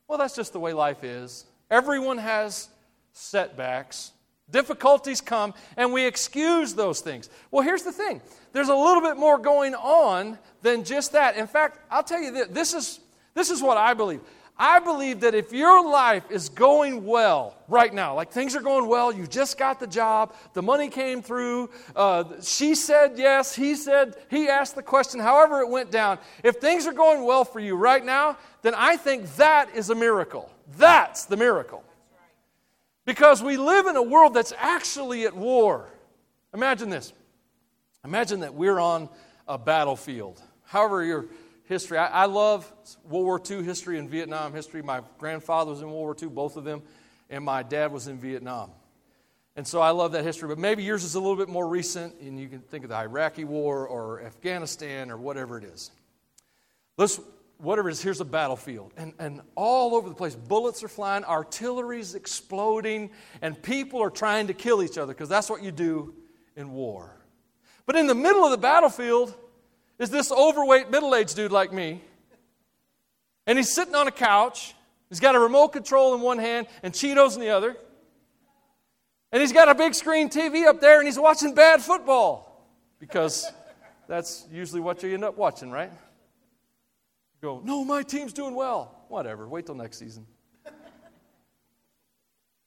well, 0.06 0.16
that's 0.16 0.34
just 0.34 0.54
the 0.54 0.58
way 0.58 0.72
life 0.72 1.04
is. 1.04 1.44
Everyone 1.70 2.16
has 2.16 2.70
setbacks. 3.12 4.12
Difficulties 4.50 5.20
come, 5.20 5.52
and 5.76 5.92
we 5.92 6.06
excuse 6.06 6.72
those 6.72 7.02
things. 7.02 7.28
Well, 7.50 7.62
here's 7.62 7.82
the 7.82 7.92
thing 7.92 8.22
there's 8.54 8.70
a 8.70 8.74
little 8.74 9.02
bit 9.02 9.18
more 9.18 9.36
going 9.36 9.74
on 9.74 10.38
than 10.62 10.82
just 10.82 11.12
that. 11.12 11.36
In 11.36 11.46
fact, 11.46 11.78
I'll 11.90 12.02
tell 12.02 12.22
you 12.22 12.32
this 12.32 12.48
this 12.48 12.72
is, 12.72 13.00
this 13.34 13.50
is 13.50 13.62
what 13.62 13.76
I 13.76 13.92
believe. 13.92 14.20
I 14.58 14.80
believe 14.80 15.20
that 15.20 15.36
if 15.36 15.52
your 15.52 15.88
life 15.88 16.30
is 16.30 16.48
going 16.48 17.04
well 17.04 17.54
right 17.68 17.94
now, 17.94 18.16
like 18.16 18.32
things 18.32 18.56
are 18.56 18.60
going 18.60 18.88
well, 18.88 19.12
you 19.12 19.24
just 19.26 19.56
got 19.56 19.78
the 19.78 19.86
job, 19.86 20.34
the 20.52 20.62
money 20.62 20.88
came 20.88 21.22
through, 21.22 21.70
uh, 21.94 22.24
she 22.42 22.74
said 22.74 23.12
yes, 23.16 23.54
he 23.54 23.76
said, 23.76 24.16
he 24.28 24.48
asked 24.48 24.74
the 24.74 24.82
question, 24.82 25.20
however 25.20 25.60
it 25.60 25.68
went 25.68 25.92
down. 25.92 26.18
If 26.42 26.56
things 26.56 26.88
are 26.88 26.92
going 26.92 27.24
well 27.24 27.44
for 27.44 27.60
you 27.60 27.76
right 27.76 28.04
now, 28.04 28.36
then 28.62 28.74
I 28.74 28.96
think 28.96 29.32
that 29.36 29.74
is 29.76 29.90
a 29.90 29.94
miracle. 29.94 30.50
That's 30.76 31.24
the 31.26 31.36
miracle. 31.36 31.84
Because 33.04 33.42
we 33.42 33.56
live 33.56 33.86
in 33.86 33.94
a 33.94 34.02
world 34.02 34.34
that's 34.34 34.52
actually 34.58 35.24
at 35.24 35.36
war. 35.36 35.88
Imagine 36.52 36.90
this. 36.90 37.12
Imagine 38.04 38.40
that 38.40 38.54
we're 38.54 38.80
on 38.80 39.08
a 39.46 39.56
battlefield. 39.56 40.42
However, 40.64 41.04
you're 41.04 41.26
history. 41.68 41.98
I, 41.98 42.06
I, 42.06 42.24
love 42.24 42.70
World 43.04 43.24
War 43.26 43.42
II 43.48 43.62
history 43.62 43.98
and 43.98 44.08
Vietnam 44.08 44.54
history. 44.54 44.82
My 44.82 45.02
grandfather 45.18 45.70
was 45.70 45.80
in 45.80 45.86
World 45.86 45.98
War 46.00 46.16
II, 46.20 46.28
both 46.28 46.56
of 46.56 46.64
them, 46.64 46.82
and 47.28 47.44
my 47.44 47.62
dad 47.62 47.92
was 47.92 48.08
in 48.08 48.18
Vietnam. 48.18 48.70
And 49.54 49.66
so 49.66 49.80
I 49.80 49.90
love 49.90 50.12
that 50.12 50.24
history, 50.24 50.48
but 50.48 50.58
maybe 50.58 50.82
yours 50.82 51.04
is 51.04 51.14
a 51.14 51.20
little 51.20 51.36
bit 51.36 51.48
more 51.48 51.68
recent, 51.68 52.14
and 52.20 52.40
you 52.40 52.48
can 52.48 52.60
think 52.60 52.84
of 52.84 52.90
the 52.90 52.96
Iraqi 52.96 53.44
War 53.44 53.86
or 53.86 54.22
Afghanistan 54.22 55.10
or 55.10 55.16
whatever 55.16 55.58
it 55.58 55.64
is. 55.64 55.90
Let's, 56.96 57.20
whatever 57.58 57.88
it 57.88 57.92
is, 57.92 58.02
here's 58.02 58.20
a 58.20 58.24
battlefield. 58.24 58.92
And, 58.96 59.12
and 59.18 59.42
all 59.54 59.94
over 59.94 60.08
the 60.08 60.14
place, 60.14 60.34
bullets 60.34 60.82
are 60.84 60.88
flying, 60.88 61.24
artillery's 61.24 62.14
exploding, 62.14 63.10
and 63.42 63.60
people 63.60 64.00
are 64.02 64.10
trying 64.10 64.46
to 64.46 64.54
kill 64.54 64.82
each 64.82 64.96
other 64.96 65.12
because 65.12 65.28
that's 65.28 65.50
what 65.50 65.62
you 65.62 65.72
do 65.72 66.14
in 66.56 66.70
war. 66.72 67.16
But 67.84 67.96
in 67.96 68.06
the 68.06 68.14
middle 68.14 68.44
of 68.44 68.52
the 68.52 68.58
battlefield, 68.58 69.34
is 69.98 70.10
this 70.10 70.30
overweight 70.30 70.90
middle 70.90 71.14
aged 71.14 71.36
dude 71.36 71.52
like 71.52 71.72
me. 71.72 72.02
And 73.46 73.58
he's 73.58 73.72
sitting 73.72 73.94
on 73.94 74.06
a 74.06 74.12
couch. 74.12 74.74
He's 75.08 75.20
got 75.20 75.34
a 75.34 75.38
remote 75.38 75.68
control 75.68 76.14
in 76.14 76.20
one 76.20 76.38
hand 76.38 76.66
and 76.82 76.92
Cheetos 76.92 77.34
in 77.34 77.40
the 77.40 77.50
other. 77.50 77.76
And 79.32 79.40
he's 79.40 79.52
got 79.52 79.68
a 79.68 79.74
big 79.74 79.94
screen 79.94 80.28
TV 80.28 80.66
up 80.66 80.80
there 80.80 80.98
and 80.98 81.06
he's 81.06 81.18
watching 81.18 81.54
bad 81.54 81.82
football 81.82 82.66
because 82.98 83.50
that's 84.06 84.46
usually 84.50 84.80
what 84.80 85.02
you 85.02 85.12
end 85.12 85.24
up 85.24 85.36
watching, 85.36 85.70
right? 85.70 85.90
You 85.90 87.48
go, 87.48 87.60
no, 87.64 87.84
my 87.84 88.02
team's 88.02 88.32
doing 88.32 88.54
well. 88.54 89.04
Whatever, 89.08 89.48
wait 89.48 89.66
till 89.66 89.74
next 89.74 89.98
season. 89.98 90.26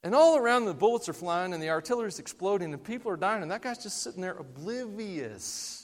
And 0.04 0.14
all 0.16 0.36
around 0.36 0.64
the 0.64 0.74
bullets 0.74 1.08
are 1.08 1.12
flying 1.12 1.54
and 1.54 1.62
the 1.62 1.70
artillery's 1.70 2.18
exploding 2.18 2.72
and 2.72 2.82
people 2.82 3.10
are 3.12 3.16
dying, 3.16 3.42
and 3.42 3.50
that 3.52 3.62
guy's 3.62 3.80
just 3.80 4.02
sitting 4.02 4.20
there 4.20 4.34
oblivious 4.34 5.81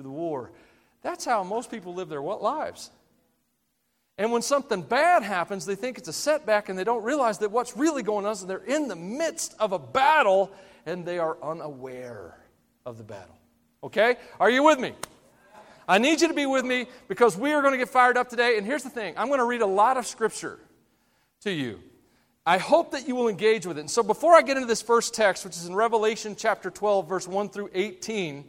to 0.00 0.02
the 0.02 0.10
war. 0.10 0.50
That's 1.02 1.24
how 1.24 1.44
most 1.44 1.70
people 1.70 1.94
live 1.94 2.08
their 2.08 2.22
what 2.22 2.42
lives. 2.42 2.90
And 4.18 4.32
when 4.32 4.42
something 4.42 4.82
bad 4.82 5.22
happens, 5.22 5.64
they 5.64 5.74
think 5.74 5.96
it's 5.96 6.08
a 6.08 6.12
setback 6.12 6.68
and 6.68 6.78
they 6.78 6.84
don't 6.84 7.02
realize 7.02 7.38
that 7.38 7.50
what's 7.50 7.76
really 7.76 8.02
going 8.02 8.26
on 8.26 8.32
is 8.32 8.44
they're 8.44 8.58
in 8.58 8.88
the 8.88 8.96
midst 8.96 9.54
of 9.58 9.72
a 9.72 9.78
battle 9.78 10.52
and 10.84 11.06
they 11.06 11.18
are 11.18 11.38
unaware 11.42 12.36
of 12.84 12.98
the 12.98 13.04
battle. 13.04 13.38
Okay? 13.82 14.16
Are 14.38 14.50
you 14.50 14.62
with 14.62 14.78
me? 14.78 14.92
I 15.88 15.98
need 15.98 16.20
you 16.20 16.28
to 16.28 16.34
be 16.34 16.46
with 16.46 16.64
me 16.64 16.86
because 17.08 17.36
we 17.36 17.52
are 17.52 17.62
going 17.62 17.72
to 17.72 17.78
get 17.78 17.88
fired 17.88 18.16
up 18.16 18.28
today. 18.28 18.58
And 18.58 18.66
here's 18.66 18.82
the 18.82 18.90
thing 18.90 19.14
I'm 19.16 19.28
going 19.28 19.40
to 19.40 19.46
read 19.46 19.62
a 19.62 19.66
lot 19.66 19.96
of 19.96 20.06
scripture 20.06 20.58
to 21.40 21.50
you. 21.50 21.80
I 22.46 22.58
hope 22.58 22.92
that 22.92 23.06
you 23.08 23.14
will 23.14 23.28
engage 23.28 23.66
with 23.66 23.76
it. 23.76 23.80
And 23.80 23.90
so 23.90 24.02
before 24.02 24.34
I 24.34 24.42
get 24.42 24.56
into 24.56 24.66
this 24.66 24.82
first 24.82 25.14
text, 25.14 25.44
which 25.44 25.56
is 25.56 25.66
in 25.66 25.74
Revelation 25.74 26.36
chapter 26.36 26.70
12, 26.70 27.08
verse 27.08 27.28
1 27.28 27.48
through 27.50 27.70
18, 27.74 28.44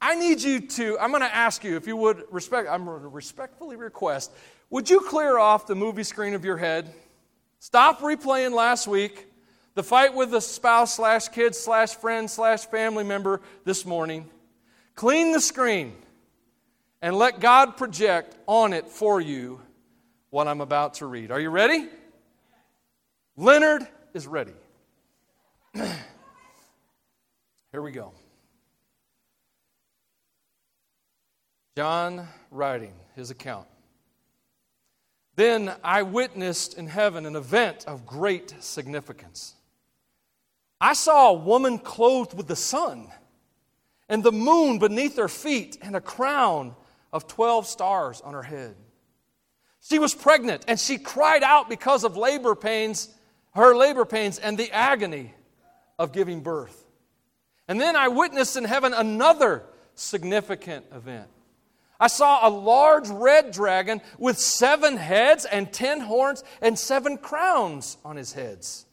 I 0.00 0.14
need 0.14 0.42
you 0.42 0.60
to, 0.60 0.98
I'm 0.98 1.10
going 1.10 1.22
to 1.22 1.34
ask 1.34 1.64
you 1.64 1.76
if 1.76 1.86
you 1.86 1.96
would 1.96 2.24
respect, 2.30 2.68
I'm 2.70 2.84
going 2.84 3.00
to 3.00 3.08
respectfully 3.08 3.76
request, 3.76 4.30
would 4.70 4.90
you 4.90 5.00
clear 5.00 5.38
off 5.38 5.66
the 5.66 5.74
movie 5.74 6.02
screen 6.02 6.34
of 6.34 6.44
your 6.44 6.56
head? 6.56 6.92
Stop 7.58 8.00
replaying 8.00 8.52
last 8.52 8.86
week, 8.86 9.26
the 9.74 9.82
fight 9.82 10.14
with 10.14 10.30
the 10.30 10.40
spouse 10.40 10.94
slash 10.94 11.28
kid 11.28 11.54
slash 11.54 11.94
friend 11.94 12.30
slash 12.30 12.66
family 12.66 13.04
member 13.04 13.40
this 13.64 13.86
morning. 13.86 14.28
Clean 14.94 15.32
the 15.32 15.40
screen 15.40 15.94
and 17.02 17.16
let 17.16 17.40
God 17.40 17.76
project 17.76 18.36
on 18.46 18.72
it 18.72 18.88
for 18.88 19.20
you 19.20 19.60
what 20.30 20.48
I'm 20.48 20.60
about 20.60 20.94
to 20.94 21.06
read. 21.06 21.30
Are 21.30 21.40
you 21.40 21.50
ready? 21.50 21.88
Leonard 23.36 23.86
is 24.14 24.26
ready. 24.26 24.54
Here 25.74 25.92
we 27.82 27.92
go. 27.92 28.12
John 31.76 32.26
writing 32.50 32.94
his 33.14 33.30
account. 33.30 33.66
Then 35.34 35.74
I 35.84 36.02
witnessed 36.02 36.78
in 36.78 36.86
heaven 36.86 37.26
an 37.26 37.36
event 37.36 37.84
of 37.86 38.06
great 38.06 38.54
significance. 38.60 39.54
I 40.80 40.94
saw 40.94 41.28
a 41.28 41.34
woman 41.34 41.78
clothed 41.78 42.32
with 42.32 42.46
the 42.46 42.56
sun, 42.56 43.08
and 44.08 44.24
the 44.24 44.32
moon 44.32 44.78
beneath 44.78 45.18
her 45.18 45.28
feet, 45.28 45.76
and 45.82 45.94
a 45.94 46.00
crown 46.00 46.74
of 47.12 47.28
12 47.28 47.66
stars 47.66 48.22
on 48.22 48.32
her 48.32 48.42
head. 48.42 48.74
She 49.82 49.98
was 49.98 50.14
pregnant, 50.14 50.64
and 50.66 50.80
she 50.80 50.96
cried 50.96 51.42
out 51.42 51.68
because 51.68 52.04
of 52.04 52.16
labor 52.16 52.54
pains, 52.54 53.14
her 53.54 53.76
labor 53.76 54.06
pains, 54.06 54.38
and 54.38 54.56
the 54.56 54.72
agony 54.72 55.34
of 55.98 56.12
giving 56.12 56.40
birth. 56.40 56.86
And 57.68 57.78
then 57.78 57.96
I 57.96 58.08
witnessed 58.08 58.56
in 58.56 58.64
heaven 58.64 58.94
another 58.94 59.62
significant 59.94 60.86
event. 60.90 61.28
I 61.98 62.08
saw 62.08 62.46
a 62.46 62.50
large 62.50 63.08
red 63.08 63.52
dragon 63.52 64.00
with 64.18 64.38
seven 64.38 64.96
heads 64.96 65.44
and 65.44 65.72
ten 65.72 66.00
horns 66.00 66.44
and 66.60 66.78
seven 66.78 67.16
crowns 67.18 67.96
on 68.04 68.16
his 68.16 68.32
heads. 68.32 68.86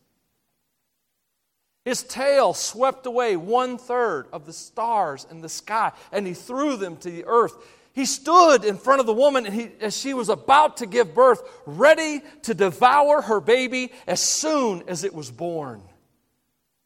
His 1.86 2.04
tail 2.04 2.54
swept 2.54 3.06
away 3.06 3.36
one 3.36 3.78
third 3.78 4.28
of 4.32 4.46
the 4.46 4.54
stars 4.54 5.28
in 5.30 5.42
the 5.42 5.50
sky, 5.50 5.92
and 6.14 6.26
he 6.26 6.34
threw 6.34 6.78
them 6.78 6.96
to 6.98 7.12
the 7.12 7.26
earth. 7.26 7.56
He 7.94 8.06
stood 8.06 8.64
in 8.64 8.78
front 8.78 9.02
of 9.02 9.06
the 9.06 9.14
woman 9.14 9.46
and 9.46 9.54
he, 9.54 9.70
as 9.80 9.96
she 9.96 10.14
was 10.14 10.30
about 10.30 10.78
to 10.78 10.86
give 10.86 11.14
birth, 11.14 11.44
ready 11.66 12.22
to 12.44 12.54
devour 12.54 13.22
her 13.22 13.40
baby 13.40 13.92
as 14.08 14.22
soon 14.22 14.84
as 14.88 15.04
it 15.04 15.14
was 15.14 15.30
born. 15.30 15.84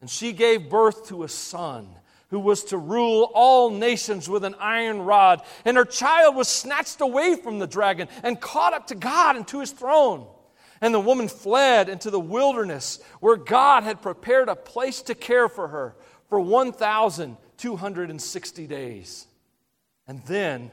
And 0.02 0.10
she 0.10 0.34
gave 0.34 0.70
birth 0.70 1.08
to 1.08 1.24
a 1.24 1.30
son 1.30 1.88
who 2.29 2.39
was 2.39 2.63
to 2.65 2.77
rule 2.77 3.31
all 3.34 3.69
nations 3.69 4.29
with 4.29 4.43
an 4.43 4.55
iron 4.60 5.01
rod. 5.01 5.41
And 5.65 5.77
her 5.77 5.86
child 5.86 6.36
was 6.36 6.48
snatched 6.48 7.01
away 7.01 7.36
from 7.36 7.60
the 7.60 7.67
dragon 7.67 8.07
and 8.24 8.41
caught 8.41 8.74
up 8.74 8.88
to 8.88 8.96
God 8.96 9.36
and 9.36 9.48
to 9.50 9.60
his 9.60 9.72
throne. 9.72 10.25
And 10.81 10.91
the 10.93 11.00
woman 11.00 11.27
fled 11.27 11.89
into 11.89 12.12
the 12.12 12.19
wilderness 12.19 13.00
where 13.19 13.38
God 13.38 13.84
had 13.84 14.01
prepared 14.01 14.50
a 14.50 14.55
place 14.55 15.01
to 15.03 15.13
care 15.15 15.48
for 15.50 15.67
her 15.69 15.96
for 16.29 16.39
1,260 16.39 18.67
days. 18.67 19.25
And 20.07 20.24
then 20.25 20.72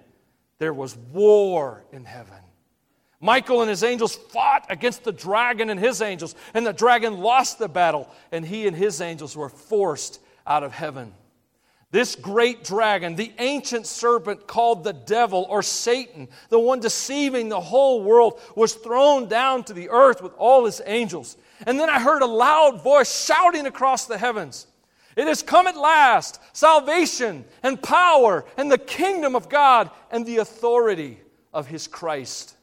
there 0.59 0.75
was 0.75 0.97
war 0.97 1.85
in 1.93 2.05
heaven. 2.05 2.39
Michael 3.21 3.61
and 3.63 3.71
his 3.71 3.83
angels 3.83 4.15
fought 4.15 4.67
against 4.69 5.03
the 5.05 5.13
dragon 5.13 5.71
and 5.71 5.81
his 5.81 6.03
angels, 6.03 6.35
and 6.53 6.67
the 6.67 6.75
dragon 6.75 7.21
lost 7.21 7.59
the 7.59 7.69
battle, 7.69 8.11
and 8.31 8.45
he 8.45 8.67
and 8.67 8.77
his 8.77 9.01
angels 9.01 9.35
were 9.35 9.49
forced 9.49 10.21
out 10.47 10.63
of 10.63 10.73
heaven. 10.73 11.15
This 11.95 12.17
great 12.17 12.65
dragon, 12.65 13.15
the 13.15 13.33
ancient 13.39 13.87
serpent 13.87 14.49
called 14.49 14.83
the 14.83 14.93
devil 14.93 15.47
or 15.49 15.63
Satan, 15.63 16.27
the 16.49 16.59
one 16.59 16.81
deceiving 16.81 17.49
the 17.49 17.61
whole 17.61 18.03
world, 18.03 18.41
was 18.57 18.75
thrown 18.75 19.29
down 19.29 19.63
to 19.63 19.73
the 19.73 19.91
earth 19.91 20.21
with 20.21 20.33
all 20.37 20.65
his 20.65 20.83
angels. 20.87 21.37
And 21.65 21.79
then 21.79 21.89
I 21.89 22.01
heard 22.01 22.23
a 22.23 22.27
loud 22.27 22.83
voice 22.83 23.25
shouting 23.25 23.67
across 23.67 24.07
the 24.07 24.19
heavens 24.19 24.67
It 25.15 25.29
has 25.29 25.41
come 25.41 25.69
at 25.69 25.77
last, 25.77 26.41
salvation 26.53 27.45
and 27.63 27.81
power 27.81 28.45
and 28.57 28.73
the 28.73 28.79
kingdom 28.79 29.37
of 29.37 29.49
God 29.49 29.89
and 30.11 30.27
the 30.27 30.39
authority 30.39 31.21
of 31.53 31.69
his 31.69 31.87
Christ. 31.87 32.57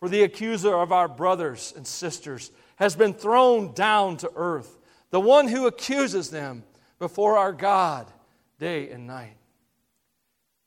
For 0.00 0.08
the 0.08 0.24
accuser 0.24 0.74
of 0.74 0.90
our 0.90 1.06
brothers 1.06 1.72
and 1.76 1.86
sisters 1.86 2.50
has 2.74 2.96
been 2.96 3.14
thrown 3.14 3.72
down 3.74 4.16
to 4.16 4.32
earth, 4.34 4.78
the 5.10 5.20
one 5.20 5.46
who 5.46 5.68
accuses 5.68 6.30
them 6.30 6.64
before 6.98 7.38
our 7.38 7.52
God 7.52 8.12
day 8.58 8.90
and 8.90 9.06
night. 9.06 9.36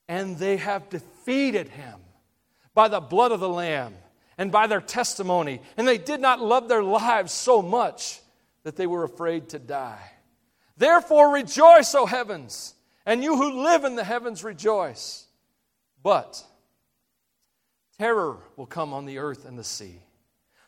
And 0.08 0.38
they 0.38 0.58
have 0.58 0.90
defeated 0.90 1.70
him 1.70 2.00
by 2.74 2.88
the 2.88 3.00
blood 3.00 3.32
of 3.32 3.40
the 3.40 3.50
Lamb 3.50 3.94
and 4.38 4.52
by 4.52 4.68
their 4.68 4.82
testimony. 4.82 5.62
And 5.78 5.88
they 5.88 5.98
did 5.98 6.20
not 6.20 6.42
love 6.42 6.68
their 6.68 6.84
lives 6.84 7.32
so 7.32 7.62
much 7.62 8.20
that 8.64 8.76
they 8.76 8.88
were 8.88 9.04
afraid 9.04 9.50
to 9.50 9.60
die. 9.60 10.12
Therefore, 10.78 11.34
rejoice, 11.34 11.94
O 11.96 12.06
heavens, 12.06 12.74
and 13.06 13.24
you 13.24 13.36
who 13.36 13.64
live 13.64 13.84
in 13.84 13.96
the 13.96 14.04
heavens 14.04 14.44
rejoice. 14.44 15.28
But 16.04 16.44
terror 17.98 18.38
will 18.58 18.66
come 18.66 18.94
on 18.94 19.06
the 19.06 19.20
earth 19.20 19.46
and 19.46 19.58
the 19.58 19.64
sea. 19.64 20.02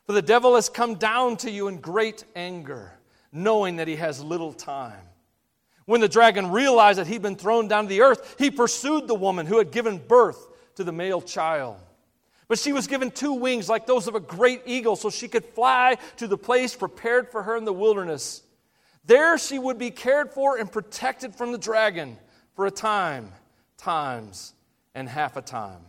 For 0.05 0.13
the 0.13 0.21
devil 0.21 0.55
has 0.55 0.69
come 0.69 0.95
down 0.95 1.37
to 1.37 1.49
you 1.49 1.67
in 1.67 1.77
great 1.77 2.25
anger, 2.35 2.93
knowing 3.31 3.77
that 3.77 3.87
he 3.87 3.95
has 3.95 4.23
little 4.23 4.53
time. 4.53 5.07
When 5.85 6.01
the 6.01 6.07
dragon 6.07 6.51
realized 6.51 6.99
that 6.99 7.07
he'd 7.07 7.21
been 7.21 7.35
thrown 7.35 7.67
down 7.67 7.85
to 7.85 7.89
the 7.89 8.01
earth, 8.01 8.35
he 8.39 8.49
pursued 8.49 9.07
the 9.07 9.15
woman 9.15 9.45
who 9.45 9.57
had 9.57 9.71
given 9.71 9.97
birth 9.97 10.47
to 10.75 10.83
the 10.83 10.91
male 10.91 11.21
child. 11.21 11.77
But 12.47 12.59
she 12.59 12.73
was 12.73 12.87
given 12.87 13.11
two 13.11 13.33
wings 13.33 13.69
like 13.69 13.85
those 13.85 14.07
of 14.07 14.15
a 14.15 14.19
great 14.19 14.61
eagle 14.65 14.95
so 14.95 15.09
she 15.09 15.27
could 15.27 15.45
fly 15.45 15.97
to 16.17 16.27
the 16.27 16.37
place 16.37 16.75
prepared 16.75 17.29
for 17.29 17.43
her 17.43 17.55
in 17.57 17.65
the 17.65 17.73
wilderness. 17.73 18.43
There 19.05 19.37
she 19.37 19.59
would 19.59 19.77
be 19.77 19.91
cared 19.91 20.31
for 20.31 20.57
and 20.57 20.71
protected 20.71 21.35
from 21.35 21.51
the 21.51 21.57
dragon 21.57 22.17
for 22.55 22.65
a 22.65 22.71
time, 22.71 23.31
times, 23.77 24.53
and 24.95 25.09
half 25.09 25.35
a 25.35 25.41
time. 25.41 25.81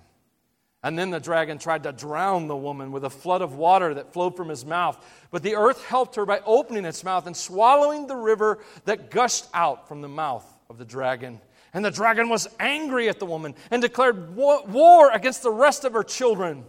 And 0.84 0.98
then 0.98 1.10
the 1.10 1.18
dragon 1.18 1.56
tried 1.56 1.84
to 1.84 1.92
drown 1.92 2.46
the 2.46 2.54
woman 2.54 2.92
with 2.92 3.04
a 3.04 3.10
flood 3.10 3.40
of 3.40 3.54
water 3.54 3.94
that 3.94 4.12
flowed 4.12 4.36
from 4.36 4.50
his 4.50 4.66
mouth. 4.66 5.02
But 5.30 5.42
the 5.42 5.56
earth 5.56 5.82
helped 5.86 6.14
her 6.16 6.26
by 6.26 6.40
opening 6.44 6.84
its 6.84 7.02
mouth 7.02 7.26
and 7.26 7.34
swallowing 7.34 8.06
the 8.06 8.16
river 8.16 8.58
that 8.84 9.10
gushed 9.10 9.46
out 9.54 9.88
from 9.88 10.02
the 10.02 10.10
mouth 10.10 10.44
of 10.68 10.76
the 10.76 10.84
dragon. 10.84 11.40
And 11.72 11.82
the 11.82 11.90
dragon 11.90 12.28
was 12.28 12.48
angry 12.60 13.08
at 13.08 13.18
the 13.18 13.24
woman 13.24 13.54
and 13.70 13.80
declared 13.80 14.36
war 14.36 15.10
against 15.10 15.42
the 15.42 15.50
rest 15.50 15.86
of 15.86 15.94
her 15.94 16.04
children, 16.04 16.64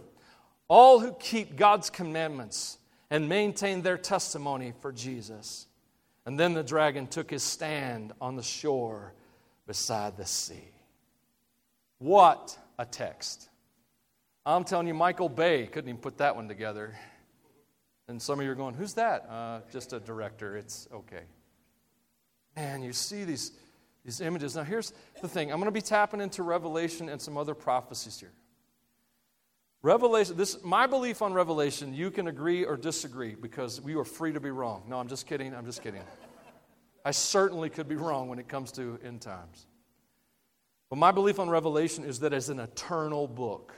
all 0.66 0.98
who 0.98 1.12
keep 1.20 1.54
God's 1.54 1.90
commandments 1.90 2.78
and 3.10 3.28
maintain 3.28 3.82
their 3.82 3.98
testimony 3.98 4.72
for 4.80 4.92
Jesus. 4.92 5.66
And 6.24 6.40
then 6.40 6.54
the 6.54 6.64
dragon 6.64 7.06
took 7.06 7.30
his 7.30 7.42
stand 7.42 8.14
on 8.18 8.36
the 8.36 8.42
shore 8.42 9.12
beside 9.66 10.16
the 10.16 10.24
sea. 10.24 10.70
What 11.98 12.56
a 12.78 12.86
text! 12.86 13.50
I'm 14.46 14.62
telling 14.62 14.86
you, 14.86 14.94
Michael 14.94 15.28
Bay 15.28 15.66
couldn't 15.66 15.88
even 15.88 16.00
put 16.00 16.18
that 16.18 16.36
one 16.36 16.46
together. 16.46 16.96
And 18.06 18.22
some 18.22 18.38
of 18.38 18.44
you 18.44 18.52
are 18.52 18.54
going, 18.54 18.74
Who's 18.74 18.94
that? 18.94 19.28
Uh, 19.28 19.60
just 19.72 19.92
a 19.92 19.98
director. 19.98 20.56
It's 20.56 20.86
okay. 20.92 21.24
Man, 22.54 22.82
you 22.82 22.92
see 22.92 23.24
these, 23.24 23.50
these 24.04 24.20
images. 24.20 24.54
Now, 24.54 24.62
here's 24.62 24.92
the 25.20 25.28
thing 25.28 25.50
I'm 25.50 25.58
going 25.58 25.66
to 25.66 25.72
be 25.72 25.82
tapping 25.82 26.20
into 26.20 26.44
Revelation 26.44 27.08
and 27.08 27.20
some 27.20 27.36
other 27.36 27.54
prophecies 27.54 28.20
here. 28.20 28.32
Revelation, 29.82 30.36
this 30.36 30.62
my 30.62 30.86
belief 30.86 31.22
on 31.22 31.32
Revelation, 31.32 31.92
you 31.92 32.12
can 32.12 32.28
agree 32.28 32.64
or 32.64 32.76
disagree 32.76 33.34
because 33.34 33.80
we 33.80 33.96
are 33.96 34.04
free 34.04 34.32
to 34.32 34.40
be 34.40 34.50
wrong. 34.50 34.84
No, 34.88 34.98
I'm 34.98 35.08
just 35.08 35.26
kidding. 35.26 35.54
I'm 35.54 35.66
just 35.66 35.82
kidding. 35.82 36.02
I 37.04 37.10
certainly 37.10 37.68
could 37.68 37.88
be 37.88 37.96
wrong 37.96 38.28
when 38.28 38.38
it 38.38 38.48
comes 38.48 38.70
to 38.72 38.98
end 39.04 39.22
times. 39.22 39.66
But 40.88 40.96
my 40.96 41.10
belief 41.10 41.40
on 41.40 41.50
Revelation 41.50 42.04
is 42.04 42.20
that 42.20 42.32
it's 42.32 42.48
an 42.48 42.60
eternal 42.60 43.26
book 43.26 43.74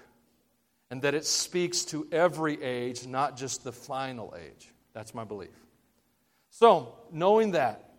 and 0.91 1.03
that 1.03 1.15
it 1.15 1.27
speaks 1.27 1.85
to 1.87 2.07
every 2.11 2.63
age, 2.63 3.07
not 3.07 3.37
just 3.37 3.65
the 3.65 3.73
final 3.73 4.35
age. 4.39 4.69
That's 4.95 5.15
my 5.15 5.25
belief. 5.25 5.51
So, 6.51 6.95
knowing 7.13 7.53
that, 7.53 7.91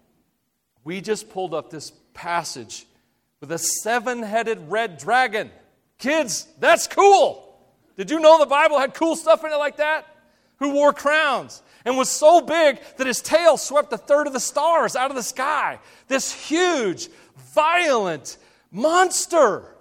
we 0.83 1.01
just 1.01 1.29
pulled 1.29 1.53
up 1.53 1.69
this 1.69 1.91
passage 2.13 2.85
with 3.41 3.51
a 3.51 3.57
seven 3.57 4.23
headed 4.23 4.59
red 4.69 4.97
dragon. 4.97 5.51
Kids, 5.97 6.47
that's 6.59 6.87
cool. 6.87 7.45
Did 7.95 8.09
you 8.09 8.19
know 8.19 8.39
the 8.39 8.45
Bible 8.45 8.79
had 8.79 8.93
cool 8.93 9.15
stuff 9.15 9.43
in 9.43 9.51
it 9.51 9.57
like 9.57 9.77
that? 9.77 10.07
Who 10.57 10.73
wore 10.73 10.93
crowns 10.93 11.61
and 11.85 11.97
was 11.97 12.09
so 12.09 12.41
big 12.41 12.79
that 12.97 13.07
his 13.07 13.21
tail 13.21 13.57
swept 13.57 13.93
a 13.93 13.97
third 13.97 14.27
of 14.27 14.33
the 14.33 14.39
stars 14.39 14.95
out 14.95 15.09
of 15.09 15.15
the 15.15 15.23
sky. 15.23 15.79
This 16.07 16.31
huge, 16.31 17.09
violent 17.53 18.37
monster 18.71 19.75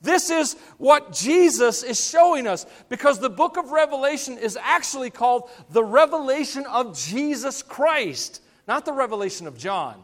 This 0.00 0.30
is 0.30 0.54
what 0.76 1.12
Jesus 1.12 1.82
is 1.82 2.08
showing 2.08 2.46
us 2.46 2.66
because 2.88 3.18
the 3.18 3.30
book 3.30 3.56
of 3.56 3.72
Revelation 3.72 4.38
is 4.38 4.56
actually 4.60 5.10
called 5.10 5.50
the 5.70 5.82
revelation 5.82 6.66
of 6.66 6.96
Jesus 6.96 7.62
Christ, 7.62 8.40
not 8.68 8.84
the 8.84 8.92
revelation 8.92 9.48
of 9.48 9.58
John. 9.58 10.00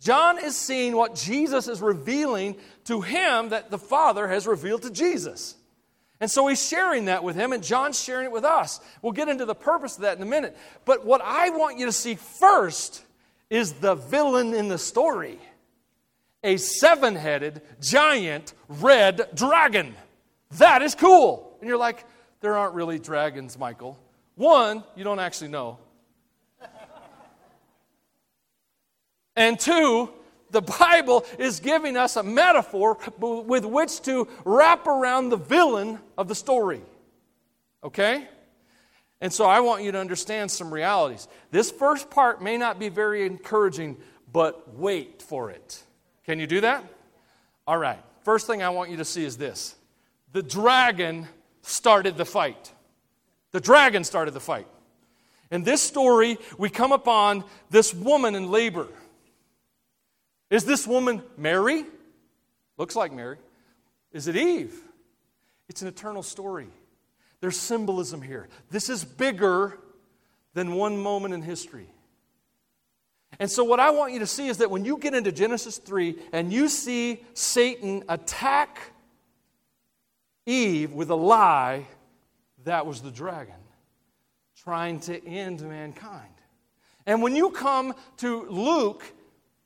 John 0.00 0.42
is 0.42 0.56
seeing 0.56 0.96
what 0.96 1.14
Jesus 1.14 1.68
is 1.68 1.80
revealing 1.82 2.56
to 2.84 3.02
him 3.02 3.50
that 3.50 3.70
the 3.70 3.78
Father 3.78 4.26
has 4.26 4.46
revealed 4.46 4.82
to 4.82 4.90
Jesus. 4.90 5.56
And 6.18 6.30
so 6.30 6.46
he's 6.46 6.66
sharing 6.66 7.04
that 7.06 7.22
with 7.22 7.36
him, 7.36 7.52
and 7.52 7.62
John's 7.62 8.00
sharing 8.00 8.26
it 8.26 8.32
with 8.32 8.44
us. 8.44 8.80
We'll 9.02 9.12
get 9.12 9.28
into 9.28 9.44
the 9.44 9.54
purpose 9.54 9.96
of 9.96 10.02
that 10.02 10.16
in 10.16 10.22
a 10.22 10.26
minute. 10.26 10.56
But 10.84 11.04
what 11.04 11.20
I 11.20 11.50
want 11.50 11.78
you 11.78 11.86
to 11.86 11.92
see 11.92 12.14
first 12.14 13.04
is 13.50 13.74
the 13.74 13.94
villain 13.94 14.54
in 14.54 14.68
the 14.68 14.78
story 14.78 15.38
a 16.42 16.56
seven 16.56 17.14
headed, 17.14 17.62
giant, 17.80 18.54
red 18.68 19.28
dragon. 19.34 19.94
That 20.52 20.82
is 20.82 20.94
cool. 20.94 21.56
And 21.60 21.68
you're 21.68 21.78
like, 21.78 22.04
there 22.40 22.56
aren't 22.56 22.74
really 22.74 22.98
dragons, 22.98 23.58
Michael. 23.58 23.98
One, 24.34 24.82
you 24.96 25.04
don't 25.04 25.20
actually 25.20 25.48
know. 25.48 25.78
and 29.36 29.58
two, 29.58 30.10
the 30.50 30.62
Bible 30.62 31.24
is 31.38 31.60
giving 31.60 31.96
us 31.96 32.16
a 32.16 32.22
metaphor 32.22 32.98
with 33.18 33.64
which 33.64 34.02
to 34.02 34.28
wrap 34.44 34.86
around 34.86 35.30
the 35.30 35.36
villain 35.36 35.98
of 36.18 36.28
the 36.28 36.34
story. 36.34 36.82
Okay? 37.84 38.28
And 39.20 39.32
so 39.32 39.44
I 39.44 39.60
want 39.60 39.84
you 39.84 39.92
to 39.92 39.98
understand 39.98 40.50
some 40.50 40.72
realities. 40.72 41.28
This 41.52 41.70
first 41.70 42.10
part 42.10 42.42
may 42.42 42.58
not 42.58 42.78
be 42.78 42.88
very 42.88 43.24
encouraging, 43.24 43.96
but 44.32 44.74
wait 44.74 45.22
for 45.22 45.50
it. 45.50 45.82
Can 46.24 46.38
you 46.38 46.46
do 46.46 46.60
that? 46.60 46.84
All 47.66 47.78
right. 47.78 47.98
First 48.22 48.46
thing 48.46 48.62
I 48.62 48.70
want 48.70 48.90
you 48.90 48.96
to 48.98 49.04
see 49.04 49.24
is 49.24 49.36
this 49.36 49.74
the 50.32 50.42
dragon 50.42 51.28
started 51.62 52.16
the 52.16 52.24
fight. 52.24 52.72
The 53.52 53.60
dragon 53.60 54.04
started 54.04 54.32
the 54.32 54.40
fight. 54.40 54.66
In 55.50 55.64
this 55.64 55.82
story, 55.82 56.38
we 56.56 56.70
come 56.70 56.92
upon 56.92 57.44
this 57.70 57.92
woman 57.92 58.34
in 58.34 58.50
labor. 58.50 58.88
Is 60.48 60.64
this 60.64 60.86
woman 60.86 61.22
Mary? 61.36 61.84
Looks 62.78 62.96
like 62.96 63.12
Mary. 63.12 63.36
Is 64.12 64.28
it 64.28 64.36
Eve? 64.36 64.74
It's 65.68 65.82
an 65.82 65.88
eternal 65.88 66.22
story. 66.22 66.68
There's 67.40 67.58
symbolism 67.58 68.22
here. 68.22 68.48
This 68.70 68.88
is 68.88 69.04
bigger 69.04 69.78
than 70.54 70.74
one 70.74 70.96
moment 70.96 71.34
in 71.34 71.42
history. 71.42 71.88
And 73.38 73.50
so, 73.50 73.64
what 73.64 73.80
I 73.80 73.90
want 73.90 74.12
you 74.12 74.18
to 74.20 74.26
see 74.26 74.48
is 74.48 74.58
that 74.58 74.70
when 74.70 74.84
you 74.84 74.98
get 74.98 75.14
into 75.14 75.32
Genesis 75.32 75.78
3 75.78 76.16
and 76.32 76.52
you 76.52 76.68
see 76.68 77.24
Satan 77.34 78.04
attack 78.08 78.78
Eve 80.46 80.92
with 80.92 81.10
a 81.10 81.14
lie, 81.14 81.86
that 82.64 82.86
was 82.86 83.00
the 83.00 83.10
dragon 83.10 83.54
trying 84.62 85.00
to 85.00 85.26
end 85.26 85.60
mankind. 85.62 86.28
And 87.06 87.22
when 87.22 87.34
you 87.34 87.50
come 87.50 87.94
to 88.18 88.46
Luke 88.48 89.04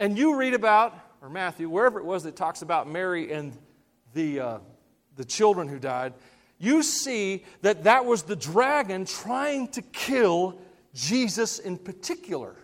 and 0.00 0.16
you 0.16 0.36
read 0.36 0.54
about, 0.54 0.98
or 1.20 1.28
Matthew, 1.28 1.68
wherever 1.68 1.98
it 1.98 2.04
was 2.04 2.22
that 2.22 2.36
talks 2.36 2.62
about 2.62 2.88
Mary 2.88 3.32
and 3.32 3.52
the, 4.14 4.40
uh, 4.40 4.58
the 5.16 5.24
children 5.24 5.68
who 5.68 5.78
died, 5.78 6.14
you 6.58 6.82
see 6.82 7.44
that 7.60 7.84
that 7.84 8.06
was 8.06 8.22
the 8.22 8.36
dragon 8.36 9.04
trying 9.04 9.68
to 9.68 9.82
kill 9.82 10.58
Jesus 10.94 11.58
in 11.58 11.76
particular. 11.76 12.56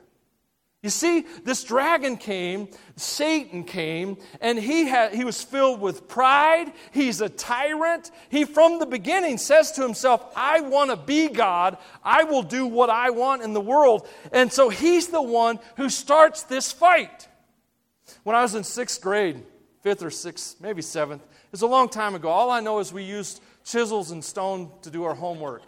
You 0.83 0.91
see, 0.91 1.25
this 1.45 1.63
dragon 1.63 2.17
came, 2.17 2.67
Satan 2.97 3.63
came, 3.63 4.17
and 4.41 4.59
he, 4.59 4.87
had, 4.87 5.15
he 5.15 5.23
was 5.23 5.41
filled 5.41 5.81
with 5.81 6.09
pride. 6.09 6.73
He's 6.91 7.21
a 7.21 7.29
tyrant. 7.29 8.11
He, 8.31 8.45
from 8.45 8.81
the 8.81 8.87
beginning, 8.87 9.39
says 9.39 9.71
to 9.73 9.83
himself, 9.83 10.33
I 10.35 10.61
want 10.61 10.91
to 10.91 10.97
be 10.97 11.29
God. 11.29 11.79
I 12.03 12.25
will 12.25 12.43
do 12.43 12.67
what 12.67 12.91
I 12.91 13.11
want 13.11 13.43
in 13.43 13.53
the 13.53 13.61
world. 13.61 14.09
And 14.33 14.53
so 14.53 14.71
he's 14.71 15.07
the 15.07 15.23
one 15.23 15.61
who 15.77 15.89
starts 15.89 16.43
this 16.43 16.73
fight. 16.73 17.29
When 18.25 18.35
I 18.35 18.43
was 18.43 18.57
in 18.57 18.65
sixth 18.65 19.01
grade, 19.01 19.41
fifth 19.83 20.03
or 20.03 20.11
sixth, 20.11 20.61
maybe 20.61 20.83
seventh, 20.83 21.23
it 21.23 21.53
was 21.53 21.63
a 21.63 21.67
long 21.69 21.91
time 21.91 22.17
ago. 22.17 22.29
All 22.29 22.51
I 22.51 22.59
know 22.59 22.81
is 22.81 22.93
we 22.93 23.05
used 23.05 23.41
chisels 23.65 24.11
and 24.11 24.25
stone 24.25 24.73
to 24.83 24.91
do 24.91 25.05
our 25.05 25.15
homework. 25.15 25.63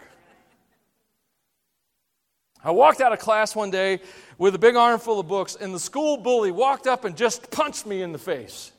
I 2.64 2.70
walked 2.70 3.02
out 3.02 3.12
of 3.12 3.18
class 3.18 3.54
one 3.54 3.70
day 3.70 4.00
with 4.38 4.54
a 4.54 4.58
big 4.58 4.74
armful 4.74 5.20
of 5.20 5.28
books, 5.28 5.54
and 5.54 5.74
the 5.74 5.78
school 5.78 6.16
bully 6.16 6.50
walked 6.50 6.86
up 6.86 7.04
and 7.04 7.14
just 7.14 7.50
punched 7.50 7.84
me 7.84 8.00
in 8.00 8.12
the 8.12 8.18
face. 8.18 8.72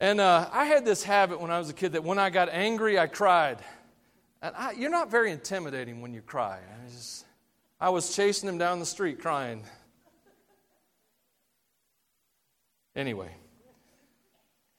And 0.00 0.20
uh, 0.20 0.48
I 0.50 0.64
had 0.64 0.84
this 0.84 1.02
habit 1.02 1.40
when 1.40 1.50
I 1.50 1.58
was 1.58 1.68
a 1.68 1.74
kid 1.74 1.92
that 1.92 2.02
when 2.02 2.18
I 2.18 2.30
got 2.30 2.48
angry, 2.48 2.98
I 2.98 3.08
cried. 3.08 3.58
And 4.40 4.54
I, 4.56 4.72
you're 4.72 4.90
not 4.90 5.10
very 5.10 5.30
intimidating 5.32 6.00
when 6.00 6.14
you 6.14 6.22
cry. 6.22 6.58
I, 6.58 6.90
just, 6.90 7.26
I 7.78 7.90
was 7.90 8.16
chasing 8.16 8.48
him 8.48 8.56
down 8.56 8.80
the 8.80 8.86
street 8.86 9.20
crying. 9.20 9.62
Anyway, 12.94 13.30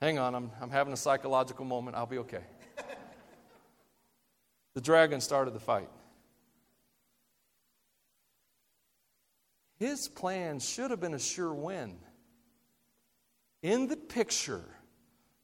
hang 0.01 0.17
on, 0.17 0.33
I'm, 0.33 0.49
I'm 0.59 0.71
having 0.71 0.93
a 0.93 0.97
psychological 0.97 1.65
moment. 1.65 1.95
I'll 1.95 2.07
be 2.07 2.17
okay. 2.19 2.41
The 4.73 4.81
dragon 4.81 5.21
started 5.21 5.53
the 5.55 5.59
fight. 5.59 5.89
His 9.77 10.07
plan 10.07 10.59
should 10.59 10.91
have 10.91 10.99
been 10.99 11.13
a 11.13 11.19
sure 11.19 11.53
win. 11.53 11.97
In 13.61 13.87
the 13.87 13.95
picture, 13.95 14.63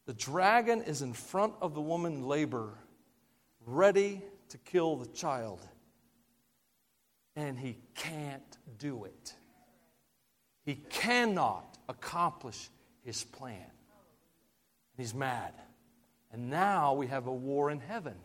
the 0.06 0.14
dragon 0.14 0.82
is 0.82 1.02
in 1.02 1.14
front 1.14 1.54
of 1.62 1.74
the 1.74 1.82
woman 1.82 2.24
labor, 2.24 2.78
ready 3.66 4.22
to 4.50 4.58
kill 4.60 4.98
the 4.98 5.08
child. 5.08 5.60
And 7.36 7.58
he 7.58 7.78
can't 7.96 8.58
do 8.78 9.06
it. 9.06 9.34
He 10.66 10.76
cannot 10.76 11.78
accomplish 11.90 12.70
his 13.04 13.24
plan. 13.24 13.66
He's 14.98 15.14
mad. 15.14 15.54
And 16.32 16.50
now 16.50 16.94
we 16.94 17.08
have 17.08 17.28
a 17.28 17.34
war 17.34 17.70
in 17.70 17.80
heaven. 17.80 18.16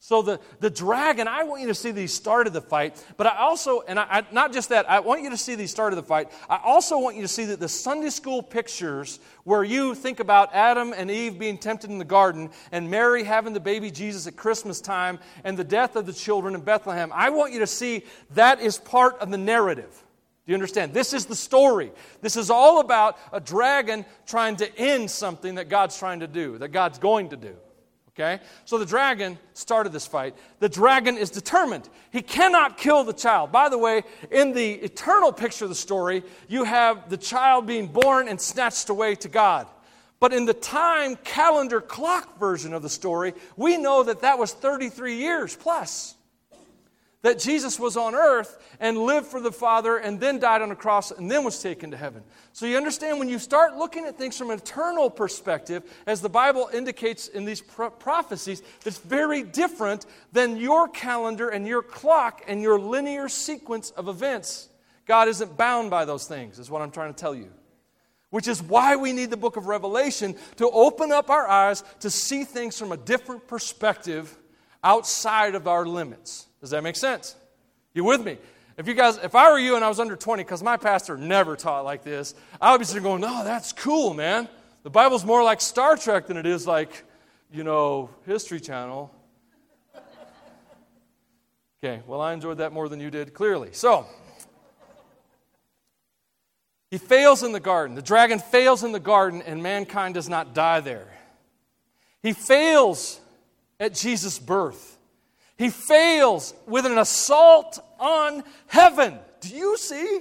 So 0.00 0.22
the, 0.22 0.40
the 0.60 0.70
dragon, 0.70 1.26
I 1.26 1.42
want 1.42 1.60
you 1.60 1.66
to 1.68 1.74
see 1.74 1.90
that 1.90 2.00
he 2.00 2.06
started 2.06 2.52
the 2.52 2.60
fight, 2.60 3.04
but 3.16 3.26
I 3.26 3.36
also, 3.38 3.80
and 3.80 3.98
I, 3.98 4.06
I, 4.08 4.26
not 4.30 4.52
just 4.52 4.68
that, 4.68 4.88
I 4.88 5.00
want 5.00 5.22
you 5.22 5.30
to 5.30 5.36
see 5.36 5.56
that 5.56 5.60
he 5.60 5.66
started 5.66 5.96
the 5.96 6.04
fight. 6.04 6.30
I 6.48 6.60
also 6.62 6.98
want 6.98 7.16
you 7.16 7.22
to 7.22 7.28
see 7.28 7.46
that 7.46 7.58
the 7.58 7.68
Sunday 7.68 8.10
school 8.10 8.40
pictures 8.40 9.18
where 9.42 9.64
you 9.64 9.96
think 9.96 10.20
about 10.20 10.54
Adam 10.54 10.94
and 10.96 11.10
Eve 11.10 11.36
being 11.36 11.58
tempted 11.58 11.90
in 11.90 11.98
the 11.98 12.04
garden 12.04 12.50
and 12.70 12.88
Mary 12.88 13.24
having 13.24 13.54
the 13.54 13.60
baby 13.60 13.90
Jesus 13.90 14.28
at 14.28 14.36
Christmas 14.36 14.80
time 14.80 15.18
and 15.42 15.56
the 15.56 15.64
death 15.64 15.96
of 15.96 16.06
the 16.06 16.12
children 16.12 16.54
in 16.54 16.60
Bethlehem, 16.60 17.10
I 17.12 17.30
want 17.30 17.52
you 17.52 17.58
to 17.58 17.66
see 17.66 18.04
that 18.30 18.60
is 18.60 18.78
part 18.78 19.18
of 19.18 19.30
the 19.32 19.38
narrative. 19.38 19.90
Do 20.46 20.52
you 20.52 20.54
understand? 20.54 20.94
This 20.94 21.12
is 21.12 21.26
the 21.26 21.36
story. 21.36 21.90
This 22.22 22.36
is 22.36 22.50
all 22.50 22.78
about 22.80 23.18
a 23.32 23.40
dragon 23.40 24.06
trying 24.26 24.56
to 24.56 24.78
end 24.78 25.10
something 25.10 25.56
that 25.56 25.68
God's 25.68 25.98
trying 25.98 26.20
to 26.20 26.28
do, 26.28 26.56
that 26.58 26.68
God's 26.68 26.98
going 26.98 27.30
to 27.30 27.36
do. 27.36 27.56
Okay? 28.18 28.42
So 28.64 28.78
the 28.78 28.86
dragon 28.86 29.38
started 29.54 29.92
this 29.92 30.06
fight. 30.06 30.34
The 30.58 30.68
dragon 30.68 31.16
is 31.16 31.30
determined. 31.30 31.88
He 32.10 32.20
cannot 32.20 32.76
kill 32.76 33.04
the 33.04 33.12
child. 33.12 33.52
By 33.52 33.68
the 33.68 33.78
way, 33.78 34.02
in 34.32 34.52
the 34.52 34.72
eternal 34.72 35.32
picture 35.32 35.66
of 35.66 35.68
the 35.68 35.76
story, 35.76 36.24
you 36.48 36.64
have 36.64 37.08
the 37.10 37.16
child 37.16 37.66
being 37.66 37.86
born 37.86 38.26
and 38.26 38.40
snatched 38.40 38.88
away 38.88 39.14
to 39.16 39.28
God. 39.28 39.68
But 40.18 40.32
in 40.32 40.46
the 40.46 40.54
time 40.54 41.14
calendar 41.22 41.80
clock 41.80 42.40
version 42.40 42.74
of 42.74 42.82
the 42.82 42.88
story, 42.88 43.34
we 43.56 43.76
know 43.76 44.02
that 44.02 44.22
that 44.22 44.36
was 44.36 44.52
33 44.52 45.16
years 45.16 45.54
plus 45.54 46.16
that 47.22 47.38
Jesus 47.38 47.80
was 47.80 47.96
on 47.96 48.14
earth 48.14 48.58
and 48.78 48.96
lived 48.96 49.26
for 49.26 49.40
the 49.40 49.50
Father 49.50 49.96
and 49.96 50.20
then 50.20 50.38
died 50.38 50.62
on 50.62 50.70
a 50.70 50.76
cross 50.76 51.10
and 51.10 51.30
then 51.30 51.42
was 51.44 51.60
taken 51.60 51.90
to 51.90 51.96
heaven. 51.96 52.22
So 52.52 52.64
you 52.64 52.76
understand 52.76 53.18
when 53.18 53.28
you 53.28 53.40
start 53.40 53.76
looking 53.76 54.04
at 54.04 54.16
things 54.16 54.38
from 54.38 54.50
an 54.50 54.58
eternal 54.58 55.10
perspective, 55.10 55.82
as 56.06 56.20
the 56.20 56.28
Bible 56.28 56.70
indicates 56.72 57.26
in 57.26 57.44
these 57.44 57.60
pro- 57.60 57.90
prophecies, 57.90 58.62
that's 58.84 58.98
very 58.98 59.42
different 59.42 60.06
than 60.32 60.56
your 60.56 60.88
calendar 60.88 61.48
and 61.48 61.66
your 61.66 61.82
clock 61.82 62.42
and 62.46 62.62
your 62.62 62.78
linear 62.78 63.28
sequence 63.28 63.90
of 63.90 64.08
events. 64.08 64.68
God 65.06 65.26
isn't 65.28 65.56
bound 65.56 65.90
by 65.90 66.04
those 66.04 66.26
things, 66.26 66.58
is 66.58 66.70
what 66.70 66.82
I'm 66.82 66.90
trying 66.90 67.12
to 67.12 67.18
tell 67.18 67.34
you. 67.34 67.50
Which 68.30 68.46
is 68.46 68.62
why 68.62 68.94
we 68.96 69.12
need 69.12 69.30
the 69.30 69.38
book 69.38 69.56
of 69.56 69.66
Revelation 69.66 70.36
to 70.56 70.68
open 70.70 71.10
up 71.10 71.30
our 71.30 71.48
eyes 71.48 71.82
to 72.00 72.10
see 72.10 72.44
things 72.44 72.78
from 72.78 72.92
a 72.92 72.96
different 72.96 73.48
perspective 73.48 74.36
outside 74.84 75.54
of 75.54 75.66
our 75.66 75.86
limits. 75.86 76.47
Does 76.60 76.70
that 76.70 76.82
make 76.82 76.96
sense? 76.96 77.36
You 77.94 78.04
with 78.04 78.24
me? 78.24 78.38
If 78.76 78.86
you 78.86 78.94
guys, 78.94 79.18
if 79.18 79.34
I 79.34 79.50
were 79.50 79.58
you 79.58 79.74
and 79.74 79.84
I 79.84 79.88
was 79.88 79.98
under 79.98 80.14
20, 80.14 80.44
because 80.44 80.62
my 80.62 80.76
pastor 80.76 81.16
never 81.16 81.56
taught 81.56 81.84
like 81.84 82.04
this, 82.04 82.34
I 82.60 82.72
would 82.72 82.78
be 82.78 82.84
sitting 82.84 83.02
going, 83.02 83.20
no, 83.20 83.42
that's 83.42 83.72
cool, 83.72 84.14
man. 84.14 84.48
The 84.84 84.90
Bible's 84.90 85.24
more 85.24 85.42
like 85.42 85.60
Star 85.60 85.96
Trek 85.96 86.26
than 86.26 86.36
it 86.36 86.46
is 86.46 86.66
like, 86.66 87.04
you 87.52 87.64
know, 87.64 88.10
History 88.24 88.60
Channel. 88.60 89.12
Okay, 91.82 92.02
well, 92.06 92.20
I 92.20 92.32
enjoyed 92.32 92.58
that 92.58 92.72
more 92.72 92.88
than 92.88 93.00
you 93.00 93.10
did, 93.10 93.34
clearly. 93.34 93.70
So, 93.72 94.06
he 96.90 96.98
fails 96.98 97.42
in 97.42 97.52
the 97.52 97.60
garden. 97.60 97.94
The 97.94 98.02
dragon 98.02 98.38
fails 98.38 98.82
in 98.82 98.92
the 98.92 99.00
garden, 99.00 99.42
and 99.42 99.62
mankind 99.62 100.14
does 100.14 100.28
not 100.28 100.54
die 100.54 100.80
there. 100.80 101.08
He 102.22 102.32
fails 102.32 103.20
at 103.78 103.94
Jesus' 103.94 104.38
birth. 104.38 104.97
He 105.58 105.70
fails 105.70 106.54
with 106.66 106.86
an 106.86 106.98
assault 106.98 107.80
on 107.98 108.44
heaven. 108.68 109.18
Do 109.40 109.48
you 109.54 109.76
see 109.76 110.20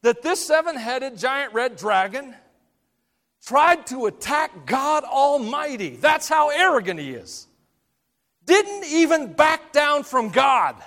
that 0.00 0.22
this 0.22 0.44
seven 0.44 0.76
headed 0.76 1.18
giant 1.18 1.52
red 1.52 1.76
dragon 1.76 2.34
tried 3.44 3.86
to 3.88 4.06
attack 4.06 4.66
God 4.66 5.04
Almighty? 5.04 5.96
That's 5.96 6.26
how 6.26 6.48
arrogant 6.48 6.98
he 6.98 7.10
is. 7.10 7.46
Didn't 8.46 8.84
even 8.86 9.34
back 9.34 9.72
down 9.72 10.04
from 10.04 10.30
God. 10.30 10.82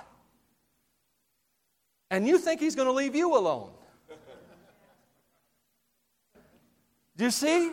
And 2.09 2.27
you 2.27 2.39
think 2.39 2.59
he's 2.59 2.75
going 2.75 2.87
to 2.87 2.91
leave 2.91 3.15
you 3.15 3.37
alone. 3.37 3.69
Do 7.17 7.23
you 7.23 7.31
see? 7.31 7.71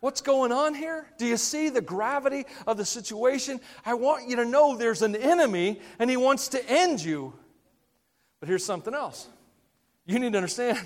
What's 0.00 0.20
going 0.20 0.52
on 0.52 0.74
here? 0.74 1.06
Do 1.18 1.26
you 1.26 1.36
see 1.36 1.70
the 1.70 1.80
gravity 1.80 2.44
of 2.66 2.76
the 2.76 2.84
situation? 2.84 3.60
I 3.84 3.94
want 3.94 4.28
you 4.28 4.36
to 4.36 4.44
know 4.44 4.76
there's 4.76 5.02
an 5.02 5.16
enemy 5.16 5.80
and 5.98 6.08
he 6.08 6.16
wants 6.16 6.48
to 6.48 6.70
end 6.70 7.02
you. 7.02 7.34
But 8.38 8.48
here's 8.48 8.64
something 8.64 8.94
else. 8.94 9.26
You 10.06 10.18
need 10.20 10.32
to 10.32 10.38
understand 10.38 10.78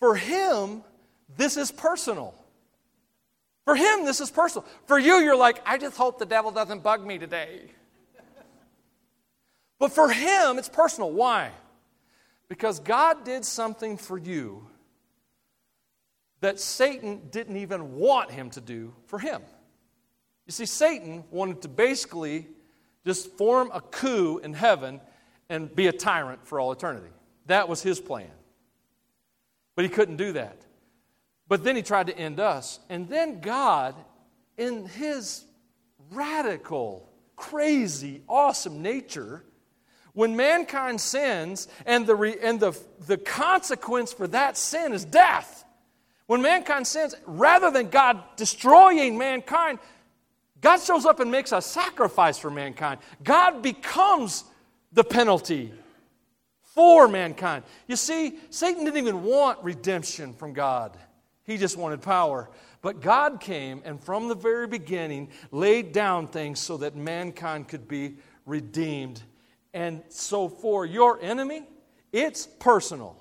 for 0.00 0.16
him, 0.16 0.82
this 1.36 1.56
is 1.56 1.70
personal. 1.70 2.34
For 3.64 3.74
him, 3.74 4.04
this 4.04 4.20
is 4.20 4.30
personal. 4.30 4.66
For 4.86 4.98
you, 4.98 5.16
you're 5.16 5.36
like, 5.36 5.60
I 5.66 5.76
just 5.76 5.96
hope 5.96 6.18
the 6.18 6.26
devil 6.26 6.50
doesn't 6.50 6.82
bug 6.82 7.04
me 7.04 7.18
today. 7.18 7.70
But 9.78 9.92
for 9.92 10.08
him, 10.08 10.58
it's 10.58 10.68
personal. 10.68 11.10
Why? 11.10 11.50
Because 12.48 12.78
God 12.80 13.24
did 13.24 13.44
something 13.44 13.98
for 13.98 14.16
you 14.16 14.66
that 16.46 16.60
Satan 16.60 17.22
didn't 17.32 17.56
even 17.56 17.96
want 17.96 18.30
him 18.30 18.50
to 18.50 18.60
do 18.60 18.94
for 19.06 19.18
him. 19.18 19.42
You 20.46 20.52
see, 20.52 20.64
Satan 20.64 21.24
wanted 21.32 21.62
to 21.62 21.68
basically 21.68 22.46
just 23.04 23.32
form 23.32 23.68
a 23.74 23.80
coup 23.80 24.38
in 24.38 24.52
heaven 24.52 25.00
and 25.48 25.74
be 25.74 25.88
a 25.88 25.92
tyrant 25.92 26.46
for 26.46 26.60
all 26.60 26.70
eternity. 26.70 27.10
That 27.46 27.68
was 27.68 27.82
his 27.82 27.98
plan. 27.98 28.30
But 29.74 29.86
he 29.86 29.88
couldn't 29.88 30.18
do 30.18 30.34
that. 30.34 30.64
But 31.48 31.64
then 31.64 31.74
he 31.74 31.82
tried 31.82 32.06
to 32.06 32.16
end 32.16 32.38
us. 32.38 32.78
And 32.88 33.08
then 33.08 33.40
God, 33.40 33.96
in 34.56 34.86
his 34.86 35.44
radical, 36.12 37.10
crazy, 37.34 38.22
awesome 38.28 38.82
nature, 38.82 39.44
when 40.12 40.36
mankind 40.36 41.00
sins 41.00 41.66
and, 41.86 42.06
the, 42.06 42.14
re, 42.14 42.36
and 42.40 42.60
the, 42.60 42.78
the 43.08 43.18
consequence 43.18 44.12
for 44.12 44.28
that 44.28 44.56
sin 44.56 44.92
is 44.92 45.04
death, 45.04 45.64
when 46.26 46.42
mankind 46.42 46.86
sins, 46.86 47.14
rather 47.26 47.70
than 47.70 47.88
God 47.88 48.22
destroying 48.36 49.16
mankind, 49.16 49.78
God 50.60 50.78
shows 50.78 51.06
up 51.06 51.20
and 51.20 51.30
makes 51.30 51.52
a 51.52 51.62
sacrifice 51.62 52.38
for 52.38 52.50
mankind. 52.50 53.00
God 53.22 53.62
becomes 53.62 54.44
the 54.92 55.04
penalty 55.04 55.72
for 56.62 57.06
mankind. 57.08 57.64
You 57.86 57.96
see, 57.96 58.38
Satan 58.50 58.84
didn't 58.84 58.98
even 58.98 59.22
want 59.22 59.62
redemption 59.62 60.32
from 60.34 60.52
God, 60.52 60.96
he 61.44 61.56
just 61.56 61.76
wanted 61.76 62.02
power. 62.02 62.50
But 62.82 63.00
God 63.00 63.40
came 63.40 63.82
and 63.84 64.00
from 64.00 64.28
the 64.28 64.36
very 64.36 64.68
beginning 64.68 65.30
laid 65.50 65.92
down 65.92 66.28
things 66.28 66.60
so 66.60 66.76
that 66.76 66.94
mankind 66.94 67.66
could 67.66 67.88
be 67.88 68.18
redeemed. 68.44 69.20
And 69.74 70.02
so 70.08 70.48
for 70.48 70.86
your 70.86 71.20
enemy, 71.20 71.62
it's 72.12 72.46
personal. 72.46 73.16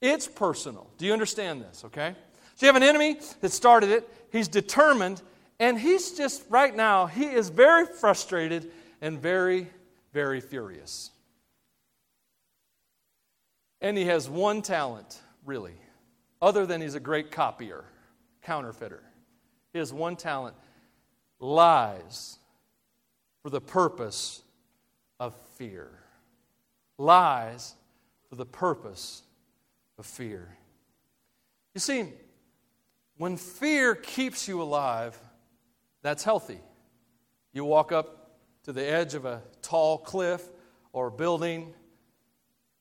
It's 0.00 0.26
personal. 0.26 0.90
Do 0.98 1.06
you 1.06 1.12
understand 1.12 1.62
this, 1.62 1.84
okay? 1.86 2.14
So 2.56 2.66
you 2.66 2.72
have 2.72 2.76
an 2.76 2.88
enemy 2.88 3.18
that 3.40 3.50
started 3.50 3.90
it, 3.90 4.08
he's 4.30 4.48
determined, 4.48 5.22
and 5.58 5.78
he's 5.78 6.12
just 6.12 6.44
right 6.48 6.74
now, 6.74 7.06
he 7.06 7.26
is 7.26 7.48
very 7.48 7.86
frustrated 7.86 8.70
and 9.00 9.20
very, 9.20 9.68
very 10.12 10.40
furious. 10.40 11.10
And 13.80 13.98
he 13.98 14.06
has 14.06 14.28
one 14.28 14.62
talent, 14.62 15.20
really, 15.44 15.74
other 16.40 16.64
than 16.64 16.80
he's 16.80 16.94
a 16.94 17.00
great 17.00 17.30
copier, 17.30 17.84
counterfeiter. 18.42 19.02
He 19.72 19.78
has 19.78 19.92
one 19.92 20.16
talent 20.16 20.56
lies 21.38 22.38
for 23.42 23.50
the 23.50 23.60
purpose 23.60 24.42
of 25.20 25.34
fear. 25.56 25.90
Lies 26.96 27.74
for 28.28 28.36
the 28.36 28.46
purpose 28.46 29.22
of 29.98 30.06
fear. 30.06 30.56
You 31.74 31.80
see, 31.80 32.08
when 33.16 33.36
fear 33.36 33.94
keeps 33.94 34.48
you 34.48 34.62
alive, 34.62 35.18
that's 36.02 36.24
healthy. 36.24 36.58
You 37.52 37.64
walk 37.64 37.92
up 37.92 38.38
to 38.64 38.72
the 38.72 38.84
edge 38.84 39.14
of 39.14 39.24
a 39.24 39.42
tall 39.62 39.98
cliff 39.98 40.46
or 40.92 41.10
building, 41.10 41.72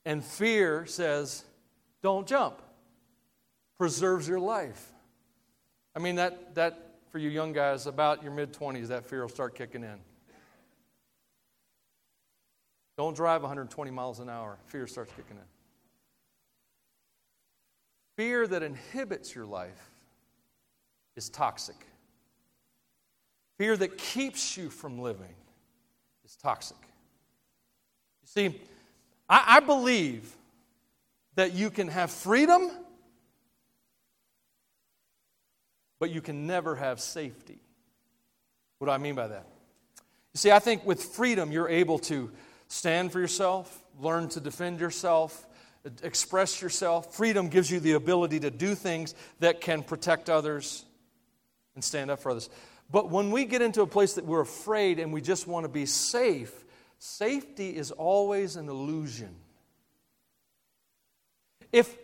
and 0.06 0.24
fear 0.24 0.86
says, 0.86 1.44
Don't 2.02 2.28
jump. 2.28 2.62
Preserves 3.78 4.28
your 4.28 4.40
life. 4.40 4.92
I 5.96 6.00
mean, 6.00 6.16
that, 6.16 6.56
that 6.56 6.94
for 7.10 7.20
you 7.20 7.30
young 7.30 7.54
guys, 7.54 7.86
about 7.86 8.24
your 8.24 8.32
mid 8.32 8.54
20s, 8.54 8.88
that 8.88 9.06
fear 9.06 9.22
will 9.22 9.30
start 9.30 9.56
kicking 9.56 9.84
in. 9.84 10.00
Don't 12.98 13.16
drive 13.16 13.42
120 13.42 13.92
miles 13.92 14.20
an 14.20 14.30
hour. 14.30 14.58
Fear 14.66 14.88
starts 14.88 15.12
kicking 15.16 15.38
in. 15.38 15.53
Fear 18.16 18.48
that 18.48 18.64
inhibits 18.64 19.34
your 19.34 19.46
life 19.46 19.90
is 21.16 21.30
toxic. 21.30 21.76
Fear 23.58 23.78
that 23.78 23.98
keeps 23.98 24.58
you 24.58 24.70
from 24.70 25.00
living 25.00 25.34
is 26.26 26.36
toxic. 26.36 26.78
You 28.22 28.28
see, 28.28 28.62
I, 29.30 29.58
I 29.58 29.60
believe 29.60 30.36
that 31.36 31.54
you 31.54 31.70
can 31.70 31.88
have 31.88 32.12
freedom, 32.12 32.70
but 36.00 36.12
you 36.12 36.22
can 36.22 36.46
never 36.46 36.76
have 36.76 37.00
safety. 37.00 37.60
What 38.78 38.88
do 38.88 38.92
I 38.92 38.98
mean 38.98 39.16
by 39.16 39.28
that? 39.28 39.48
You 40.34 40.38
see, 40.38 40.52
I 40.52 40.60
think 40.60 40.86
with 40.86 41.04
freedom, 41.04 41.52
you're 41.52 41.70
able 41.70 42.00
to 42.00 42.32
stand 42.68 43.12
for 43.12 43.20
yourself, 43.20 43.84
learn 44.00 44.30
to 44.30 44.40
defend 44.40 44.80
yourself, 44.80 45.46
express 46.02 46.62
yourself. 46.62 47.16
Freedom 47.16 47.50
gives 47.50 47.70
you 47.70 47.80
the 47.80 47.94
ability 47.94 48.40
to 48.42 48.52
do 48.52 48.76
things 48.76 49.16
that 49.40 49.62
can 49.62 49.84
protect 49.84 50.30
others 50.30 50.86
and 51.76 51.84
stand 51.84 52.12
up 52.12 52.20
for 52.20 52.32
others. 52.32 52.50
But 52.92 53.10
when 53.10 53.32
we 53.32 53.46
get 53.46 53.62
into 53.62 53.82
a 53.82 53.88
place 53.88 54.14
that 54.14 54.26
we're 54.26 54.42
afraid 54.42 55.00
and 55.00 55.12
we 55.12 55.22
just 55.22 55.48
want 55.48 55.64
to 55.66 55.70
be 55.70 55.86
safe, 55.86 56.54
safety 57.00 57.76
is 57.76 57.92
always 57.92 58.56
an 58.56 58.70
illusion. 58.70 59.36
If, 61.72 61.98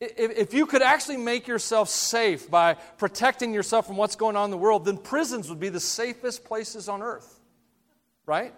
if, 0.00 0.54
you 0.54 0.64
could 0.64 0.80
actually 0.80 1.18
make 1.18 1.46
yourself 1.46 1.90
safe 1.90 2.50
by 2.50 2.74
protecting 2.74 3.52
yourself 3.52 3.86
from 3.86 3.96
what's 3.96 4.16
going 4.16 4.36
on 4.36 4.46
in 4.46 4.50
the 4.50 4.56
world, 4.56 4.86
then 4.86 4.96
prisons 4.96 5.50
would 5.50 5.60
be 5.60 5.68
the 5.68 5.80
safest 5.80 6.44
places 6.44 6.88
on 6.88 7.02
earth, 7.02 7.40
right? 8.24 8.54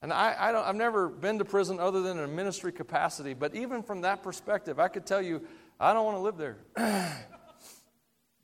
And 0.00 0.12
I, 0.12 0.36
I 0.38 0.52
don't, 0.52 0.64
I've 0.64 0.76
never 0.76 1.08
been 1.08 1.38
to 1.38 1.44
prison 1.44 1.80
other 1.80 2.02
than 2.02 2.18
in 2.18 2.24
a 2.24 2.28
ministry 2.28 2.70
capacity, 2.70 3.34
but 3.34 3.56
even 3.56 3.82
from 3.82 4.02
that 4.02 4.22
perspective, 4.22 4.78
I 4.78 4.86
could 4.88 5.06
tell 5.06 5.20
you, 5.20 5.42
I 5.80 5.92
don't 5.92 6.04
want 6.04 6.16
to 6.16 6.20
live 6.20 6.36
there. 6.36 6.58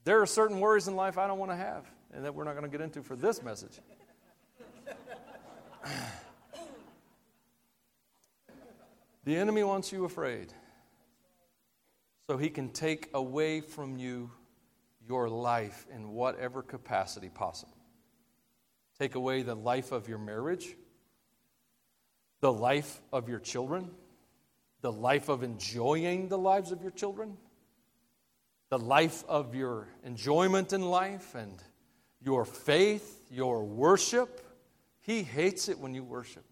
there 0.05 0.21
are 0.21 0.27
certain 0.27 0.59
worries 0.59 0.89
in 0.89 0.97
life 0.97 1.17
I 1.17 1.29
don't 1.29 1.39
want 1.39 1.53
to 1.53 1.57
have, 1.57 1.89
and 2.13 2.25
that 2.25 2.35
we're 2.35 2.45
not 2.45 2.57
going 2.57 2.69
to 2.69 2.71
get 2.71 2.81
into 2.81 3.03
for 3.03 3.15
this 3.15 3.43
message. 3.43 3.79
the 9.25 9.37
enemy 9.37 9.63
wants 9.63 9.93
you 9.93 10.05
afraid 10.05 10.53
so 12.27 12.37
he 12.37 12.51
can 12.51 12.71
take 12.71 13.11
away 13.15 13.61
from 13.61 13.97
you 13.97 14.31
your 15.07 15.29
life 15.29 15.87
in 15.95 16.11
whatever 16.11 16.63
capacity 16.63 17.29
possible. 17.29 17.77
Take 18.99 19.15
away 19.15 19.43
the 19.43 19.55
life 19.55 19.93
of 19.93 20.09
your 20.09 20.19
marriage 20.19 20.75
the 22.45 22.53
life 22.53 23.01
of 23.11 23.27
your 23.27 23.39
children, 23.39 23.91
the 24.83 24.93
life 24.93 25.31
of 25.31 25.43
enjoying 25.43 26.29
the 26.29 26.37
lives 26.37 26.73
of 26.73 26.83
your 26.83 26.91
children, 26.91 27.39
the 28.69 28.79
life 28.79 29.25
of 29.27 29.55
your 29.55 29.89
enjoyment 30.05 30.75
in 30.75 30.83
life 30.83 31.35
and 31.35 31.63
your 32.23 32.45
faith, 32.45 33.25
your 33.31 33.65
worship. 33.65 34.45
He 35.01 35.23
hates 35.23 35.71
it 35.71 35.79
when 35.79 35.95
you 35.95 36.05
worship. 36.05 36.45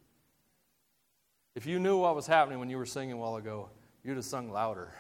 If 1.55 1.67
you 1.67 1.79
knew 1.79 1.99
what 1.99 2.17
was 2.17 2.27
happening 2.27 2.59
when 2.59 2.71
you 2.71 2.79
were 2.79 2.87
singing 2.87 3.13
a 3.13 3.19
while 3.19 3.37
ago, 3.37 3.69
you'd 4.03 4.17
have 4.17 4.25
sung 4.25 4.51
louder. 4.51 4.95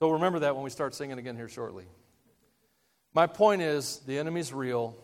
So 0.00 0.10
remember 0.10 0.40
that 0.40 0.54
when 0.54 0.64
we 0.64 0.68
start 0.70 0.94
singing 0.94 1.18
again 1.18 1.36
here 1.36 1.48
shortly. 1.48 1.86
My 3.14 3.26
point 3.26 3.62
is 3.62 4.00
the 4.06 4.18
enemy's 4.18 4.52
real, 4.52 4.94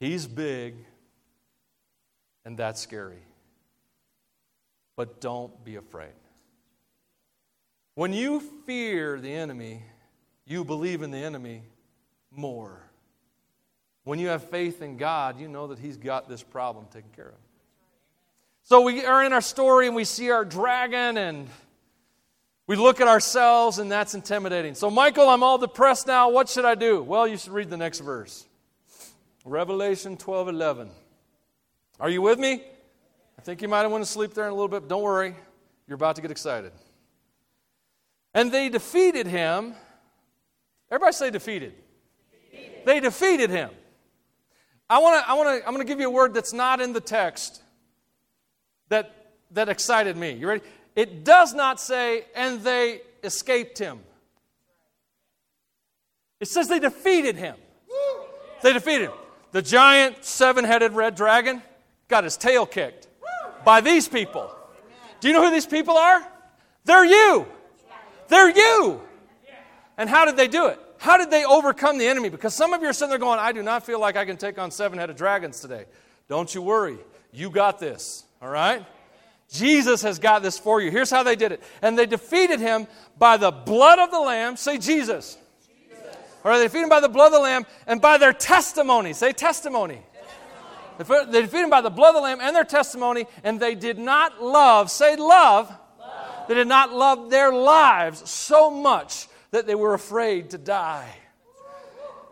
he's 0.00 0.26
big, 0.26 0.76
and 2.46 2.56
that's 2.56 2.80
scary. 2.80 3.18
But 4.94 5.20
don't 5.20 5.62
be 5.64 5.76
afraid. 5.76 6.14
When 7.94 8.12
you 8.12 8.40
fear 8.64 9.20
the 9.20 9.32
enemy, 9.32 9.82
you 10.46 10.64
believe 10.64 11.02
in 11.02 11.10
the 11.10 11.18
enemy, 11.18 11.62
more. 12.30 12.80
When 14.04 14.20
you 14.20 14.28
have 14.28 14.44
faith 14.44 14.80
in 14.80 14.96
God, 14.96 15.40
you 15.40 15.48
know 15.48 15.66
that 15.66 15.78
He's 15.78 15.96
got 15.96 16.28
this 16.28 16.42
problem 16.42 16.86
taken 16.92 17.10
care 17.14 17.28
of. 17.28 17.34
So 18.62 18.80
we 18.80 19.04
are 19.04 19.24
in 19.24 19.32
our 19.32 19.40
story 19.40 19.88
and 19.88 19.96
we 19.96 20.04
see 20.04 20.30
our 20.30 20.44
dragon 20.44 21.18
and 21.18 21.48
we 22.68 22.76
look 22.76 23.00
at 23.00 23.08
ourselves 23.08 23.78
and 23.78 23.90
that's 23.90 24.14
intimidating. 24.14 24.74
So, 24.74 24.90
Michael, 24.90 25.28
I'm 25.28 25.42
all 25.42 25.58
depressed 25.58 26.06
now. 26.06 26.30
What 26.30 26.48
should 26.48 26.64
I 26.64 26.74
do? 26.74 27.02
Well, 27.02 27.26
you 27.26 27.36
should 27.36 27.52
read 27.52 27.70
the 27.70 27.76
next 27.76 28.00
verse 28.00 28.46
Revelation 29.44 30.16
12 30.16 30.48
11. 30.48 30.90
Are 31.98 32.10
you 32.10 32.20
with 32.20 32.38
me? 32.38 32.62
I 33.38 33.42
think 33.42 33.62
you 33.62 33.68
might 33.68 33.82
have 33.82 33.90
went 33.90 34.04
to 34.04 34.10
sleep 34.10 34.34
there 34.34 34.44
in 34.44 34.50
a 34.50 34.54
little 34.54 34.68
bit. 34.68 34.88
Don't 34.88 35.02
worry, 35.02 35.34
you're 35.86 35.94
about 35.94 36.16
to 36.16 36.22
get 36.22 36.30
excited. 36.30 36.72
And 38.34 38.52
they 38.52 38.68
defeated 38.68 39.26
him. 39.26 39.74
Everybody 40.90 41.12
say 41.14 41.30
defeated. 41.30 41.72
defeated. 42.50 42.84
They 42.84 43.00
defeated 43.00 43.50
him. 43.50 43.70
I 44.88 44.98
want 44.98 45.24
to 45.24 45.30
I 45.30 45.34
want 45.34 45.48
to 45.48 45.66
I'm 45.66 45.74
going 45.74 45.86
to 45.86 45.90
give 45.90 46.00
you 46.00 46.06
a 46.06 46.10
word 46.10 46.34
that's 46.34 46.52
not 46.52 46.80
in 46.80 46.92
the 46.92 47.00
text 47.00 47.62
that 48.88 49.10
that 49.52 49.68
excited 49.68 50.16
me. 50.16 50.32
You 50.32 50.48
ready? 50.48 50.62
It 50.94 51.24
does 51.24 51.54
not 51.54 51.80
say 51.80 52.24
and 52.34 52.60
they 52.60 53.00
escaped 53.24 53.78
him. 53.78 54.00
It 56.40 56.48
says 56.48 56.68
they 56.68 56.78
defeated 56.78 57.36
him. 57.36 57.56
They 58.62 58.72
defeated 58.72 59.06
him. 59.06 59.16
The 59.52 59.62
giant 59.62 60.24
seven-headed 60.24 60.92
red 60.92 61.14
dragon 61.14 61.62
got 62.08 62.24
his 62.24 62.36
tail 62.36 62.66
kicked 62.66 63.08
by 63.64 63.80
these 63.80 64.08
people. 64.08 64.54
Do 65.20 65.28
you 65.28 65.34
know 65.34 65.44
who 65.44 65.50
these 65.50 65.66
people 65.66 65.96
are? 65.96 66.26
They're 66.84 67.04
you. 67.04 67.46
They're 68.28 68.50
you. 68.50 69.00
And 69.98 70.08
how 70.08 70.24
did 70.24 70.36
they 70.36 70.48
do 70.48 70.66
it? 70.66 70.80
How 70.98 71.16
did 71.16 71.30
they 71.30 71.44
overcome 71.44 71.98
the 71.98 72.06
enemy? 72.06 72.28
Because 72.28 72.54
some 72.54 72.72
of 72.72 72.82
you 72.82 72.88
are 72.88 72.92
sitting 72.92 73.10
there 73.10 73.18
going, 73.18 73.38
I 73.38 73.52
do 73.52 73.62
not 73.62 73.84
feel 73.84 74.00
like 74.00 74.16
I 74.16 74.24
can 74.24 74.36
take 74.36 74.58
on 74.58 74.70
seven 74.70 74.98
headed 74.98 75.16
dragons 75.16 75.60
today. 75.60 75.84
Don't 76.28 76.54
you 76.54 76.62
worry. 76.62 76.98
You 77.32 77.50
got 77.50 77.78
this. 77.78 78.24
All 78.40 78.48
right? 78.48 78.84
Jesus 79.50 80.02
has 80.02 80.18
got 80.18 80.42
this 80.42 80.58
for 80.58 80.80
you. 80.80 80.90
Here's 80.90 81.10
how 81.10 81.22
they 81.22 81.36
did 81.36 81.52
it. 81.52 81.62
And 81.82 81.98
they 81.98 82.06
defeated 82.06 82.60
him 82.60 82.86
by 83.18 83.36
the 83.36 83.50
blood 83.50 83.98
of 83.98 84.10
the 84.10 84.20
Lamb. 84.20 84.56
Say 84.56 84.78
Jesus. 84.78 85.38
Jesus. 85.66 86.16
Or 86.42 86.56
they 86.58 86.64
defeated 86.64 86.84
him 86.84 86.88
by 86.88 87.00
the 87.00 87.08
blood 87.08 87.26
of 87.26 87.32
the 87.32 87.40
Lamb 87.40 87.66
and 87.86 88.00
by 88.00 88.18
their 88.18 88.32
testimony. 88.32 89.12
Say 89.12 89.32
testimony. 89.32 90.02
They 90.98 91.42
defeated 91.42 91.64
him 91.64 91.70
by 91.70 91.80
the 91.80 91.90
blood 91.90 92.10
of 92.10 92.14
the 92.16 92.20
Lamb 92.22 92.40
and 92.40 92.54
their 92.54 92.64
testimony, 92.64 93.26
and 93.44 93.60
they 93.60 93.74
did 93.74 93.98
not 93.98 94.42
love, 94.42 94.90
say 94.90 95.16
love. 95.16 95.68
love. 95.98 96.48
They 96.48 96.54
did 96.54 96.68
not 96.68 96.92
love 96.92 97.30
their 97.30 97.52
lives 97.52 98.28
so 98.28 98.70
much 98.70 99.28
that 99.50 99.66
they 99.66 99.74
were 99.74 99.94
afraid 99.94 100.50
to 100.50 100.58
die. 100.58 101.14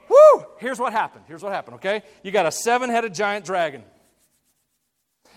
Woo! 0.08 0.44
Here's 0.58 0.78
what 0.78 0.92
happened. 0.92 1.24
Here's 1.26 1.42
what 1.42 1.52
happened, 1.52 1.76
okay? 1.76 2.02
You 2.22 2.30
got 2.30 2.46
a 2.46 2.52
seven 2.52 2.90
headed 2.90 3.14
giant 3.14 3.44
dragon. 3.44 3.82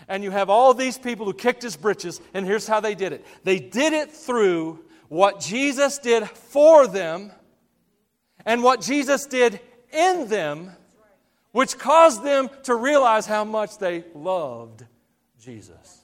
And 0.07 0.23
you 0.23 0.31
have 0.31 0.49
all 0.49 0.73
these 0.73 0.97
people 0.97 1.25
who 1.25 1.33
kicked 1.33 1.63
his 1.63 1.75
britches, 1.75 2.21
and 2.33 2.45
here's 2.45 2.67
how 2.67 2.79
they 2.79 2.95
did 2.95 3.13
it 3.13 3.25
they 3.43 3.59
did 3.59 3.93
it 3.93 4.11
through 4.11 4.83
what 5.09 5.39
Jesus 5.39 5.99
did 5.99 6.27
for 6.29 6.87
them 6.87 7.31
and 8.45 8.63
what 8.63 8.81
Jesus 8.81 9.25
did 9.25 9.59
in 9.91 10.27
them, 10.27 10.71
which 11.57 11.79
caused 11.79 12.23
them 12.23 12.51
to 12.61 12.75
realize 12.75 13.25
how 13.25 13.43
much 13.43 13.79
they 13.79 14.03
loved 14.13 14.85
Jesus. 15.41 16.03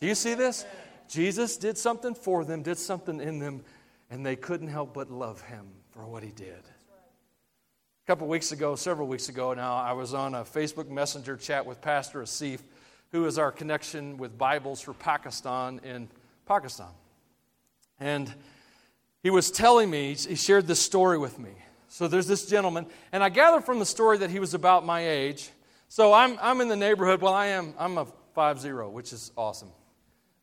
Do 0.00 0.06
you 0.06 0.14
see 0.14 0.34
this? 0.34 0.64
Jesus 1.08 1.56
did 1.56 1.76
something 1.76 2.14
for 2.14 2.44
them, 2.44 2.62
did 2.62 2.78
something 2.78 3.20
in 3.20 3.40
them, 3.40 3.64
and 4.10 4.24
they 4.24 4.36
couldn't 4.36 4.68
help 4.68 4.94
but 4.94 5.10
love 5.10 5.42
him 5.42 5.66
for 5.90 6.06
what 6.06 6.22
he 6.22 6.30
did. 6.30 6.54
A 6.54 8.06
couple 8.06 8.28
weeks 8.28 8.52
ago, 8.52 8.76
several 8.76 9.08
weeks 9.08 9.28
ago 9.28 9.54
now, 9.54 9.74
I 9.74 9.92
was 9.92 10.14
on 10.14 10.36
a 10.36 10.44
Facebook 10.44 10.88
Messenger 10.88 11.36
chat 11.38 11.66
with 11.66 11.80
Pastor 11.80 12.22
Asif, 12.22 12.60
who 13.10 13.26
is 13.26 13.38
our 13.38 13.50
connection 13.50 14.18
with 14.18 14.38
Bibles 14.38 14.80
for 14.80 14.94
Pakistan 14.94 15.80
in 15.82 16.08
Pakistan. 16.46 16.92
And 17.98 18.32
he 19.24 19.30
was 19.30 19.50
telling 19.50 19.90
me, 19.90 20.14
he 20.14 20.36
shared 20.36 20.68
this 20.68 20.80
story 20.80 21.18
with 21.18 21.40
me. 21.40 21.50
So 21.92 22.06
there's 22.06 22.28
this 22.28 22.46
gentleman, 22.46 22.86
and 23.10 23.20
I 23.20 23.30
gather 23.30 23.60
from 23.60 23.80
the 23.80 23.84
story 23.84 24.18
that 24.18 24.30
he 24.30 24.38
was 24.38 24.54
about 24.54 24.86
my 24.86 25.06
age. 25.08 25.50
So 25.88 26.12
I'm, 26.12 26.38
I'm 26.40 26.60
in 26.60 26.68
the 26.68 26.76
neighborhood. 26.76 27.20
Well, 27.20 27.34
I 27.34 27.46
am. 27.46 27.74
I'm 27.76 27.98
a 27.98 28.06
5'0, 28.36 28.92
which 28.92 29.12
is 29.12 29.32
awesome. 29.36 29.70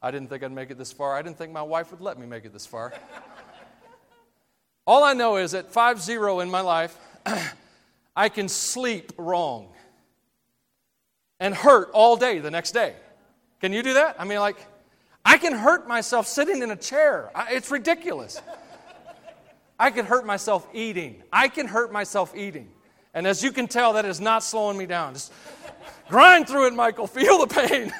I 0.01 0.12
didn't 0.12 0.27
think 0.27 0.43
I'd 0.43 0.51
make 0.51 0.71
it 0.71 0.77
this 0.77 0.91
far. 0.91 1.15
I 1.15 1.21
didn't 1.21 1.38
think 1.38 1.53
my 1.53 1.62
wife 1.62 1.89
would 1.91 2.01
let 2.01 2.19
me 2.19 2.27
make 2.27 2.43
it 2.43 2.51
this 2.51 2.65
far. 2.65 2.93
All 4.86 5.05
I 5.05 5.13
know 5.13 5.38
is 5.38 5.53
at 5.53 5.71
5 5.71 6.01
0 6.01 6.41
in 6.41 6.51
my 6.51 6.60
life, 6.60 6.97
I 8.15 8.27
can 8.27 8.49
sleep 8.49 9.13
wrong 9.17 9.69
and 11.39 11.55
hurt 11.55 11.91
all 11.93 12.17
day 12.17 12.39
the 12.39 12.51
next 12.51 12.71
day. 12.71 12.93
Can 13.62 13.71
you 13.71 13.83
do 13.83 13.93
that? 13.93 14.17
I 14.19 14.25
mean, 14.25 14.39
like, 14.39 14.57
I 15.23 15.38
can 15.38 15.53
hurt 15.53 15.88
myself 15.88 16.27
sitting 16.27 16.62
in 16.62 16.71
a 16.71 16.75
chair. 16.75 17.31
It's 17.49 17.71
ridiculous. 17.71 18.41
I 19.80 19.92
can 19.92 20.06
hurt 20.06 20.26
myself 20.26 20.68
eating. 20.74 21.22
I 21.32 21.48
can 21.48 21.68
hurt 21.68 21.92
myself 21.92 22.36
eating. 22.36 22.70
And 23.13 23.26
as 23.28 23.44
you 23.44 23.52
can 23.52 23.68
tell, 23.68 23.94
that 23.94 24.06
is 24.06 24.20
not 24.20 24.44
slowing 24.44 24.78
me 24.78 24.86
down. 24.86 25.13
Just 25.13 25.32
grind 26.10 26.48
through 26.48 26.68
it, 26.68 26.74
Michael. 26.74 27.08
Feel 27.08 27.46
the 27.46 27.48
pain. 27.48 27.94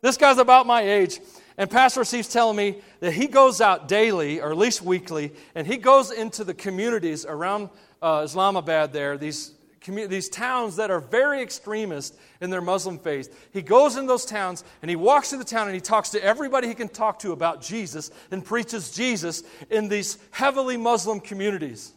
this 0.00 0.16
guy's 0.16 0.38
about 0.38 0.66
my 0.66 0.82
age. 0.82 1.20
And 1.56 1.70
Pastor 1.70 2.04
Steve's 2.04 2.28
telling 2.28 2.56
me 2.56 2.80
that 3.00 3.12
he 3.12 3.26
goes 3.26 3.60
out 3.60 3.86
daily, 3.86 4.40
or 4.40 4.50
at 4.50 4.56
least 4.56 4.82
weekly, 4.82 5.32
and 5.54 5.66
he 5.66 5.76
goes 5.76 6.10
into 6.10 6.42
the 6.42 6.54
communities 6.54 7.26
around 7.26 7.68
uh, 8.00 8.22
Islamabad 8.24 8.92
there, 8.92 9.18
these, 9.18 9.52
these 9.84 10.28
towns 10.28 10.76
that 10.76 10.90
are 10.90 11.00
very 11.00 11.42
extremist 11.42 12.16
in 12.40 12.50
their 12.50 12.60
Muslim 12.60 12.98
faith. 12.98 13.48
He 13.52 13.62
goes 13.62 13.96
in 13.96 14.06
those 14.06 14.24
towns 14.24 14.62
and 14.82 14.90
he 14.90 14.96
walks 14.96 15.30
through 15.30 15.38
the 15.38 15.44
town 15.44 15.66
and 15.66 15.74
he 15.74 15.80
talks 15.80 16.10
to 16.10 16.22
everybody 16.22 16.68
he 16.68 16.74
can 16.74 16.88
talk 16.88 17.18
to 17.20 17.32
about 17.32 17.62
Jesus 17.62 18.10
and 18.30 18.44
preaches 18.44 18.90
Jesus 18.90 19.42
in 19.70 19.88
these 19.88 20.18
heavily 20.30 20.76
Muslim 20.76 21.20
communities 21.20 21.92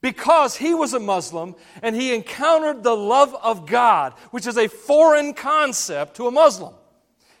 because 0.00 0.54
he 0.54 0.74
was 0.74 0.92
a 0.92 1.00
Muslim 1.00 1.54
and 1.80 1.96
he 1.96 2.14
encountered 2.14 2.82
the 2.82 2.94
love 2.94 3.34
of 3.42 3.66
God, 3.66 4.12
which 4.30 4.46
is 4.46 4.58
a 4.58 4.68
foreign 4.68 5.32
concept 5.32 6.16
to 6.16 6.26
a 6.26 6.30
Muslim. 6.30 6.74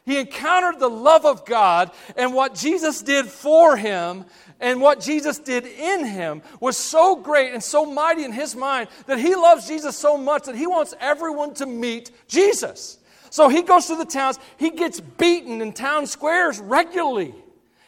He 0.06 0.18
encountered 0.18 0.80
the 0.80 0.90
love 0.90 1.24
of 1.24 1.46
God, 1.46 1.90
and 2.16 2.34
what 2.34 2.54
Jesus 2.54 3.00
did 3.00 3.26
for 3.26 3.76
him 3.76 4.26
and 4.60 4.80
what 4.80 5.00
Jesus 5.00 5.38
did 5.38 5.66
in 5.66 6.04
him 6.04 6.42
was 6.60 6.76
so 6.76 7.16
great 7.16 7.52
and 7.52 7.62
so 7.62 7.84
mighty 7.84 8.24
in 8.24 8.32
his 8.32 8.54
mind 8.54 8.88
that 9.06 9.18
he 9.18 9.34
loves 9.34 9.66
Jesus 9.66 9.96
so 9.96 10.16
much 10.16 10.44
that 10.44 10.56
he 10.56 10.66
wants 10.66 10.94
everyone 11.00 11.54
to 11.54 11.66
meet 11.66 12.10
Jesus. 12.28 12.98
So 13.30 13.48
he 13.48 13.62
goes 13.62 13.86
to 13.86 13.96
the 13.96 14.04
towns, 14.04 14.38
he 14.56 14.70
gets 14.70 15.00
beaten 15.00 15.60
in 15.60 15.72
town 15.72 16.06
squares 16.06 16.60
regularly. 16.60 17.34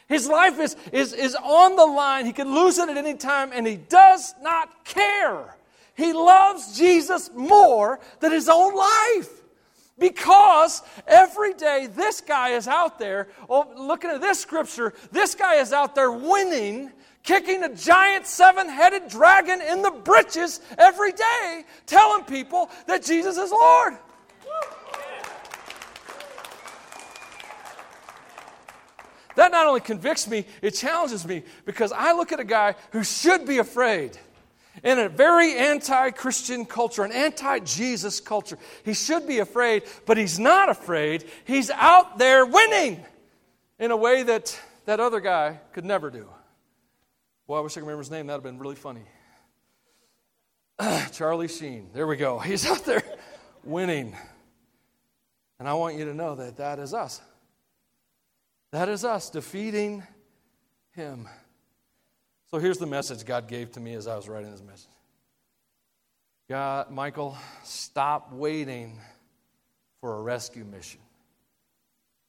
His 0.08 0.28
life 0.28 0.58
is, 0.60 0.76
is, 0.92 1.12
is 1.12 1.36
on 1.36 1.76
the 1.76 1.86
line. 1.86 2.26
He 2.26 2.32
could 2.32 2.46
lose 2.46 2.78
it 2.78 2.88
at 2.88 2.96
any 2.96 3.14
time, 3.14 3.50
and 3.52 3.66
he 3.66 3.76
does 3.76 4.34
not 4.40 4.84
care. 4.84 5.56
He 5.94 6.12
loves 6.12 6.76
Jesus 6.76 7.30
more 7.34 7.98
than 8.20 8.32
his 8.32 8.48
own 8.48 8.74
life. 8.74 9.30
Because 9.98 10.82
every 11.06 11.54
day 11.54 11.88
this 11.90 12.20
guy 12.20 12.50
is 12.50 12.68
out 12.68 12.98
there, 12.98 13.28
oh, 13.48 13.66
looking 13.76 14.10
at 14.10 14.20
this 14.20 14.38
scripture, 14.38 14.92
this 15.10 15.34
guy 15.34 15.54
is 15.54 15.72
out 15.72 15.94
there 15.94 16.12
winning, 16.12 16.92
kicking 17.22 17.64
a 17.64 17.74
giant 17.74 18.26
seven 18.26 18.68
headed 18.68 19.08
dragon 19.08 19.62
in 19.62 19.80
the 19.80 19.90
britches 19.90 20.60
every 20.76 21.12
day, 21.12 21.64
telling 21.86 22.24
people 22.24 22.70
that 22.86 23.02
Jesus 23.02 23.38
is 23.38 23.50
Lord. 23.50 23.96
That 29.36 29.52
not 29.52 29.66
only 29.66 29.80
convicts 29.80 30.28
me, 30.28 30.46
it 30.62 30.72
challenges 30.72 31.26
me 31.26 31.42
because 31.64 31.92
I 31.92 32.12
look 32.12 32.32
at 32.32 32.40
a 32.40 32.44
guy 32.44 32.74
who 32.90 33.04
should 33.04 33.46
be 33.46 33.58
afraid 33.58 34.18
in 34.82 34.98
a 34.98 35.08
very 35.08 35.56
anti 35.56 36.10
Christian 36.10 36.64
culture, 36.64 37.02
an 37.02 37.12
anti 37.12 37.60
Jesus 37.60 38.20
culture. 38.20 38.58
He 38.84 38.94
should 38.94 39.26
be 39.26 39.38
afraid, 39.38 39.84
but 40.06 40.16
he's 40.16 40.38
not 40.38 40.68
afraid. 40.68 41.24
He's 41.44 41.70
out 41.70 42.18
there 42.18 42.46
winning 42.46 43.04
in 43.78 43.90
a 43.90 43.96
way 43.96 44.22
that 44.22 44.58
that 44.86 45.00
other 45.00 45.20
guy 45.20 45.60
could 45.72 45.84
never 45.84 46.10
do. 46.10 46.28
Well, 47.46 47.60
I 47.60 47.62
wish 47.62 47.72
I 47.72 47.80
could 47.80 47.86
remember 47.86 48.02
his 48.02 48.10
name. 48.10 48.26
That 48.26 48.34
would 48.34 48.44
have 48.44 48.52
been 48.52 48.58
really 48.58 48.76
funny. 48.76 49.02
Charlie 51.12 51.48
Sheen. 51.48 51.90
There 51.92 52.06
we 52.06 52.16
go. 52.16 52.38
He's 52.40 52.66
out 52.66 52.84
there 52.84 53.02
winning. 53.64 54.16
And 55.58 55.68
I 55.68 55.74
want 55.74 55.96
you 55.96 56.04
to 56.06 56.14
know 56.14 56.34
that 56.34 56.56
that 56.58 56.78
is 56.78 56.92
us. 56.92 57.20
That 58.72 58.88
is 58.88 59.04
us 59.04 59.30
defeating 59.30 60.02
him. 60.94 61.28
So 62.56 62.60
here's 62.60 62.78
the 62.78 62.86
message 62.86 63.26
God 63.26 63.48
gave 63.48 63.72
to 63.72 63.80
me 63.80 63.92
as 63.92 64.06
I 64.06 64.16
was 64.16 64.30
writing 64.30 64.50
this 64.50 64.62
message. 64.62 64.88
God, 66.48 66.90
Michael, 66.90 67.36
stop 67.64 68.32
waiting 68.32 68.98
for 70.00 70.16
a 70.16 70.22
rescue 70.22 70.64
mission. 70.64 71.00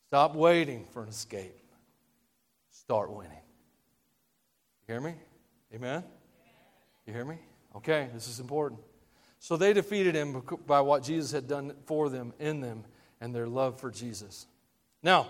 Stop 0.08 0.36
waiting 0.36 0.86
for 0.92 1.02
an 1.02 1.08
escape. 1.08 1.58
Start 2.72 3.10
winning. 3.10 3.40
You 4.86 4.96
hear 4.96 5.00
me? 5.00 5.14
Amen? 5.74 6.04
You 7.06 7.14
hear 7.14 7.24
me? 7.24 7.38
Okay, 7.78 8.10
this 8.14 8.28
is 8.28 8.42
important. 8.42 8.82
So 9.40 9.56
they 9.56 9.72
defeated 9.72 10.14
him 10.14 10.44
by 10.66 10.82
what 10.82 11.04
Jesus 11.04 11.32
had 11.32 11.48
done 11.48 11.72
for 11.86 12.10
them, 12.10 12.34
in 12.38 12.60
them, 12.60 12.84
and 13.22 13.34
their 13.34 13.48
love 13.48 13.80
for 13.80 13.92
Jesus. 13.92 14.46
Now, 15.02 15.30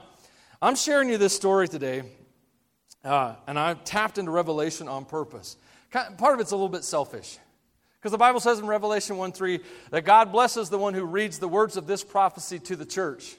I'm 0.59 0.75
sharing 0.75 1.07
you 1.07 1.19
this 1.19 1.35
story 1.35 1.67
today, 1.67 2.01
uh, 3.07 3.35
and 3.47 3.57
I 3.57 3.73
tapped 3.73 4.17
into 4.17 4.31
Revelation 4.31 4.87
on 4.87 5.05
purpose. 5.05 5.57
Part 5.91 6.33
of 6.33 6.39
it's 6.39 6.51
a 6.51 6.55
little 6.55 6.69
bit 6.69 6.83
selfish. 6.83 7.37
Because 7.99 8.11
the 8.11 8.17
Bible 8.17 8.39
says 8.39 8.59
in 8.59 8.67
Revelation 8.67 9.17
1 9.17 9.31
3 9.31 9.59
that 9.91 10.05
God 10.05 10.31
blesses 10.31 10.69
the 10.69 10.77
one 10.77 10.93
who 10.93 11.03
reads 11.03 11.39
the 11.39 11.47
words 11.47 11.77
of 11.77 11.87
this 11.87 12.03
prophecy 12.03 12.59
to 12.59 12.75
the 12.75 12.85
church. 12.85 13.35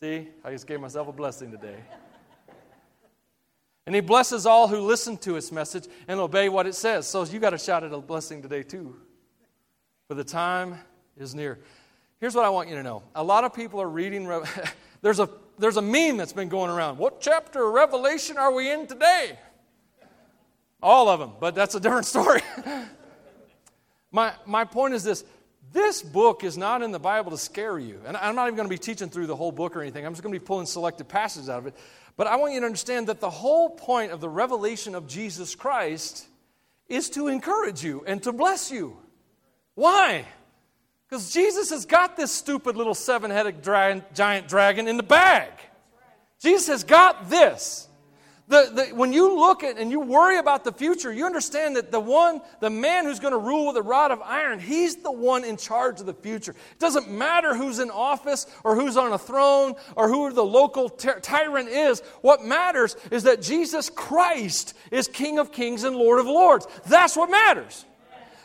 See, 0.00 0.28
I 0.44 0.52
just 0.52 0.66
gave 0.66 0.80
myself 0.80 1.08
a 1.08 1.12
blessing 1.12 1.50
today. 1.50 1.76
And 3.86 3.94
he 3.94 4.02
blesses 4.02 4.44
all 4.44 4.68
who 4.68 4.80
listen 4.80 5.16
to 5.18 5.34
his 5.34 5.50
message 5.50 5.86
and 6.08 6.20
obey 6.20 6.50
what 6.50 6.66
it 6.66 6.74
says. 6.74 7.08
So 7.08 7.24
you 7.24 7.38
got 7.38 7.50
to 7.50 7.58
shout 7.58 7.84
it 7.84 7.92
a 7.92 7.98
blessing 7.98 8.42
today, 8.42 8.62
too. 8.62 8.96
For 10.08 10.14
the 10.14 10.24
time 10.24 10.78
is 11.16 11.34
near. 11.34 11.58
Here's 12.20 12.34
what 12.34 12.44
I 12.44 12.50
want 12.50 12.68
you 12.68 12.74
to 12.74 12.82
know. 12.82 13.02
A 13.14 13.24
lot 13.24 13.44
of 13.44 13.54
people 13.54 13.80
are 13.80 13.88
reading, 13.88 14.30
there's, 15.02 15.20
a, 15.20 15.30
there's 15.58 15.76
a 15.76 15.82
meme 15.82 16.16
that's 16.16 16.32
been 16.32 16.48
going 16.48 16.70
around. 16.70 16.98
What 16.98 17.20
chapter 17.20 17.66
of 17.66 17.74
Revelation 17.74 18.36
are 18.38 18.52
we 18.52 18.70
in 18.70 18.86
today? 18.86 19.38
All 20.82 21.08
of 21.08 21.18
them, 21.18 21.32
but 21.40 21.54
that's 21.54 21.74
a 21.74 21.80
different 21.80 22.06
story. 22.14 22.40
my, 24.12 24.32
my 24.46 24.64
point 24.64 24.94
is 24.94 25.02
this 25.02 25.24
this 25.72 26.02
book 26.02 26.44
is 26.44 26.56
not 26.56 26.82
in 26.82 26.92
the 26.92 26.98
Bible 26.98 27.30
to 27.30 27.38
scare 27.38 27.78
you. 27.78 28.00
And 28.06 28.16
I'm 28.16 28.34
not 28.34 28.46
even 28.46 28.56
going 28.56 28.68
to 28.68 28.74
be 28.74 28.78
teaching 28.78 29.10
through 29.10 29.26
the 29.26 29.36
whole 29.36 29.52
book 29.52 29.76
or 29.76 29.82
anything. 29.82 30.06
I'm 30.06 30.12
just 30.12 30.22
going 30.22 30.32
to 30.32 30.40
be 30.40 30.44
pulling 30.44 30.66
selected 30.66 31.08
passages 31.08 31.50
out 31.50 31.58
of 31.58 31.66
it. 31.66 31.74
But 32.16 32.26
I 32.26 32.36
want 32.36 32.54
you 32.54 32.60
to 32.60 32.66
understand 32.66 33.08
that 33.08 33.20
the 33.20 33.30
whole 33.30 33.70
point 33.70 34.12
of 34.12 34.20
the 34.20 34.28
revelation 34.28 34.94
of 34.94 35.06
Jesus 35.06 35.54
Christ 35.54 36.26
is 36.88 37.10
to 37.10 37.28
encourage 37.28 37.84
you 37.84 38.02
and 38.06 38.22
to 38.22 38.32
bless 38.32 38.70
you. 38.70 38.96
Why? 39.74 40.24
Because 41.08 41.32
Jesus 41.32 41.70
has 41.70 41.86
got 41.86 42.16
this 42.16 42.32
stupid 42.32 42.76
little 42.76 42.94
seven 42.94 43.30
headed 43.30 43.62
dra- 43.62 44.04
giant 44.14 44.48
dragon 44.48 44.88
in 44.88 44.96
the 44.96 45.02
bag. 45.02 45.50
Jesus 46.40 46.66
has 46.66 46.84
got 46.84 47.30
this. 47.30 47.88
The, 48.48 48.70
the, 48.74 48.94
when 48.94 49.12
you 49.12 49.38
look 49.38 49.62
at 49.62 49.76
and 49.76 49.90
you 49.90 50.00
worry 50.00 50.38
about 50.38 50.64
the 50.64 50.72
future, 50.72 51.12
you 51.12 51.26
understand 51.26 51.76
that 51.76 51.92
the 51.92 52.00
one, 52.00 52.40
the 52.60 52.70
man 52.70 53.04
who's 53.04 53.20
going 53.20 53.32
to 53.32 53.38
rule 53.38 53.66
with 53.66 53.76
a 53.76 53.82
rod 53.82 54.10
of 54.10 54.22
iron, 54.22 54.58
he's 54.58 54.96
the 54.96 55.12
one 55.12 55.44
in 55.44 55.58
charge 55.58 56.00
of 56.00 56.06
the 56.06 56.14
future. 56.14 56.52
It 56.52 56.78
doesn't 56.78 57.10
matter 57.10 57.54
who's 57.54 57.78
in 57.78 57.90
office 57.90 58.46
or 58.64 58.74
who's 58.74 58.96
on 58.96 59.12
a 59.12 59.18
throne 59.18 59.74
or 59.96 60.08
who 60.08 60.32
the 60.32 60.44
local 60.44 60.88
ty- 60.88 61.18
tyrant 61.20 61.68
is. 61.68 62.00
What 62.22 62.42
matters 62.42 62.96
is 63.10 63.24
that 63.24 63.42
Jesus 63.42 63.90
Christ 63.90 64.72
is 64.90 65.08
King 65.08 65.38
of 65.38 65.52
kings 65.52 65.84
and 65.84 65.94
Lord 65.94 66.18
of 66.18 66.26
lords. 66.26 66.66
That's 66.86 67.16
what 67.16 67.30
matters. 67.30 67.84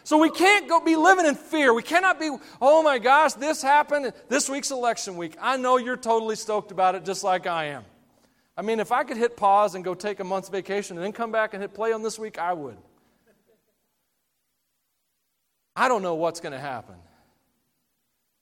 So 0.04 0.18
we 0.18 0.30
can't 0.30 0.68
go 0.68 0.82
be 0.82 0.96
living 0.96 1.26
in 1.26 1.36
fear. 1.36 1.74
We 1.74 1.84
cannot 1.84 2.20
be, 2.20 2.30
oh 2.62 2.84
my 2.84 3.00
gosh, 3.00 3.34
this 3.34 3.62
happened 3.62 4.12
this 4.28 4.50
week's 4.50 4.72
election 4.72 5.16
week. 5.16 5.36
I 5.42 5.58
know 5.58 5.78
you're 5.78 5.98
totally 5.98 6.36
stoked 6.36 6.72
about 6.72 6.96
it 6.96 7.06
just 7.06 7.24
like 7.24 7.48
I 7.48 7.66
am. 7.66 7.86
I 8.56 8.62
mean, 8.62 8.80
if 8.80 8.92
I 8.92 9.04
could 9.04 9.18
hit 9.18 9.38
pause 9.38 9.76
and 9.76 9.84
go 9.84 9.96
take 9.96 10.20
a 10.20 10.24
month's 10.24 10.50
vacation 10.50 10.98
and 10.98 11.04
then 11.04 11.14
come 11.14 11.32
back 11.32 11.54
and 11.54 11.62
hit 11.62 11.74
play 11.74 11.94
on 11.94 12.04
this 12.04 12.20
week, 12.20 12.38
I 12.38 12.54
would. 12.54 12.78
I 15.76 15.88
don't 15.88 16.04
know 16.04 16.16
what's 16.16 16.40
going 16.40 16.54
to 16.54 16.60
happen. 16.60 16.96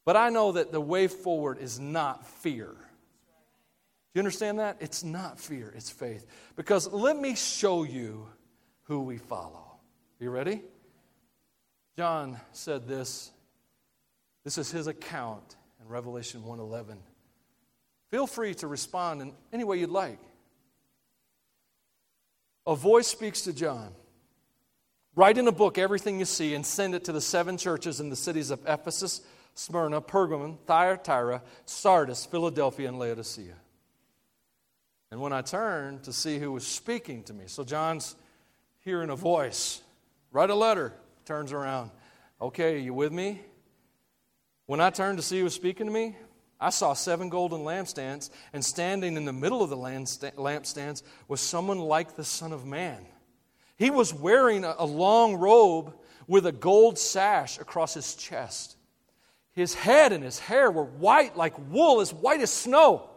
But 0.03 0.17
I 0.17 0.29
know 0.29 0.53
that 0.53 0.71
the 0.71 0.81
way 0.81 1.07
forward 1.07 1.59
is 1.59 1.79
not 1.79 2.25
fear. 2.25 2.67
Do 2.67 4.17
you 4.17 4.19
understand 4.19 4.59
that? 4.59 4.77
It's 4.81 5.03
not 5.03 5.39
fear, 5.39 5.71
it's 5.75 5.89
faith. 5.89 6.25
Because 6.55 6.91
let 6.91 7.17
me 7.17 7.35
show 7.35 7.83
you 7.83 8.27
who 8.83 9.01
we 9.03 9.17
follow. 9.17 9.77
Are 10.19 10.23
you 10.23 10.31
ready? 10.31 10.63
John 11.97 12.39
said 12.51 12.87
this. 12.87 13.31
This 14.43 14.57
is 14.57 14.71
his 14.71 14.87
account 14.87 15.55
in 15.81 15.87
Revelation 15.87 16.43
1:11. 16.43 16.97
Feel 18.09 18.27
free 18.27 18.53
to 18.55 18.67
respond 18.67 19.21
in 19.21 19.33
any 19.53 19.63
way 19.63 19.79
you'd 19.79 19.89
like. 19.89 20.19
A 22.65 22.75
voice 22.75 23.07
speaks 23.07 23.41
to 23.43 23.53
John. 23.53 23.95
Write 25.15 25.37
in 25.37 25.47
a 25.47 25.51
book 25.51 25.77
everything 25.77 26.19
you 26.19 26.25
see 26.25 26.53
and 26.53 26.65
send 26.65 26.95
it 26.95 27.03
to 27.05 27.11
the 27.11 27.21
seven 27.21 27.57
churches 27.57 27.99
in 27.99 28.09
the 28.09 28.15
cities 28.15 28.49
of 28.49 28.61
Ephesus, 28.65 29.21
Smyrna, 29.55 30.01
Pergamum, 30.01 30.57
Thyatira, 30.65 31.41
Sardis, 31.65 32.25
Philadelphia, 32.25 32.87
and 32.87 32.97
Laodicea. 32.97 33.55
And 35.11 35.19
when 35.19 35.33
I 35.33 35.41
turned 35.41 36.03
to 36.03 36.13
see 36.13 36.39
who 36.39 36.53
was 36.53 36.65
speaking 36.65 37.23
to 37.23 37.33
me, 37.33 37.45
so 37.47 37.65
John's 37.65 38.15
hearing 38.79 39.09
a 39.09 39.15
voice, 39.15 39.81
write 40.31 40.49
a 40.49 40.55
letter, 40.55 40.93
turns 41.25 41.51
around. 41.51 41.91
Okay, 42.41 42.75
are 42.75 42.77
you 42.77 42.93
with 42.93 43.11
me? 43.11 43.41
When 44.65 44.81
I 44.81 44.89
turned 44.89 45.17
to 45.17 45.23
see 45.23 45.37
who 45.39 45.43
was 45.43 45.53
speaking 45.53 45.85
to 45.85 45.91
me, 45.91 46.15
I 46.59 46.69
saw 46.69 46.93
seven 46.93 47.29
golden 47.29 47.61
lampstands, 47.61 48.29
and 48.53 48.63
standing 48.63 49.17
in 49.17 49.25
the 49.25 49.33
middle 49.33 49.63
of 49.63 49.69
the 49.69 49.77
lampstands 49.77 51.03
was 51.27 51.41
someone 51.41 51.79
like 51.79 52.15
the 52.15 52.23
Son 52.23 52.53
of 52.53 52.65
Man. 52.65 53.05
He 53.77 53.89
was 53.89 54.13
wearing 54.13 54.63
a 54.63 54.85
long 54.85 55.35
robe 55.35 55.95
with 56.27 56.45
a 56.45 56.51
gold 56.51 56.99
sash 56.99 57.59
across 57.59 57.95
his 57.95 58.15
chest. 58.15 58.77
His 59.53 59.73
head 59.73 60.13
and 60.13 60.23
his 60.23 60.39
hair 60.39 60.71
were 60.71 60.85
white 60.85 61.35
like 61.35 61.55
wool, 61.69 61.99
as 61.99 62.13
white 62.13 62.41
as 62.41 62.53
snow. 62.53 63.09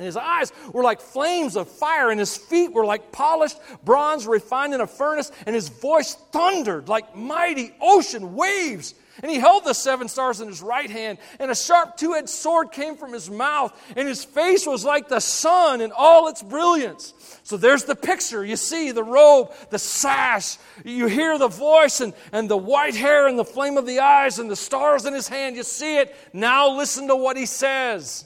And 0.00 0.06
his 0.06 0.16
eyes 0.16 0.50
were 0.72 0.82
like 0.82 0.98
flames 0.98 1.56
of 1.56 1.68
fire, 1.68 2.10
and 2.10 2.18
his 2.18 2.34
feet 2.34 2.72
were 2.72 2.86
like 2.86 3.12
polished 3.12 3.58
bronze 3.84 4.26
refined 4.26 4.72
in 4.72 4.80
a 4.80 4.86
furnace, 4.86 5.30
and 5.44 5.54
his 5.54 5.68
voice 5.68 6.14
thundered 6.32 6.88
like 6.88 7.14
mighty 7.14 7.74
ocean 7.82 8.34
waves. 8.34 8.94
And 9.22 9.30
he 9.30 9.38
held 9.38 9.66
the 9.66 9.74
seven 9.74 10.08
stars 10.08 10.40
in 10.40 10.48
his 10.48 10.62
right 10.62 10.88
hand, 10.88 11.18
and 11.38 11.50
a 11.50 11.54
sharp 11.54 11.98
two 11.98 12.14
edged 12.14 12.30
sword 12.30 12.72
came 12.72 12.96
from 12.96 13.12
his 13.12 13.28
mouth, 13.28 13.78
and 13.94 14.08
his 14.08 14.24
face 14.24 14.66
was 14.66 14.86
like 14.86 15.08
the 15.08 15.20
sun 15.20 15.82
in 15.82 15.92
all 15.94 16.28
its 16.28 16.42
brilliance. 16.42 17.12
So 17.42 17.58
there's 17.58 17.84
the 17.84 17.94
picture. 17.94 18.42
You 18.42 18.56
see 18.56 18.92
the 18.92 19.04
robe, 19.04 19.52
the 19.68 19.78
sash, 19.78 20.56
you 20.82 21.08
hear 21.08 21.36
the 21.36 21.48
voice, 21.48 22.00
and, 22.00 22.14
and 22.32 22.48
the 22.48 22.56
white 22.56 22.96
hair, 22.96 23.28
and 23.28 23.38
the 23.38 23.44
flame 23.44 23.76
of 23.76 23.84
the 23.84 23.98
eyes, 23.98 24.38
and 24.38 24.50
the 24.50 24.56
stars 24.56 25.04
in 25.04 25.12
his 25.12 25.28
hand. 25.28 25.56
You 25.56 25.62
see 25.62 25.98
it. 25.98 26.16
Now 26.32 26.74
listen 26.74 27.06
to 27.08 27.16
what 27.16 27.36
he 27.36 27.44
says. 27.44 28.24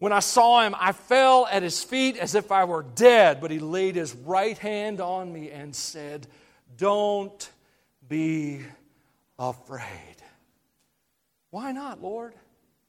When 0.00 0.14
I 0.14 0.20
saw 0.20 0.62
him, 0.62 0.74
I 0.78 0.92
fell 0.92 1.46
at 1.46 1.62
his 1.62 1.84
feet 1.84 2.16
as 2.16 2.34
if 2.34 2.50
I 2.50 2.64
were 2.64 2.82
dead, 2.94 3.38
but 3.38 3.50
he 3.50 3.58
laid 3.58 3.96
his 3.96 4.14
right 4.14 4.56
hand 4.56 4.98
on 4.98 5.30
me 5.30 5.50
and 5.50 5.76
said, 5.76 6.26
Don't 6.78 7.50
be 8.08 8.62
afraid. 9.38 10.16
Why 11.50 11.72
not, 11.72 12.00
Lord? 12.00 12.32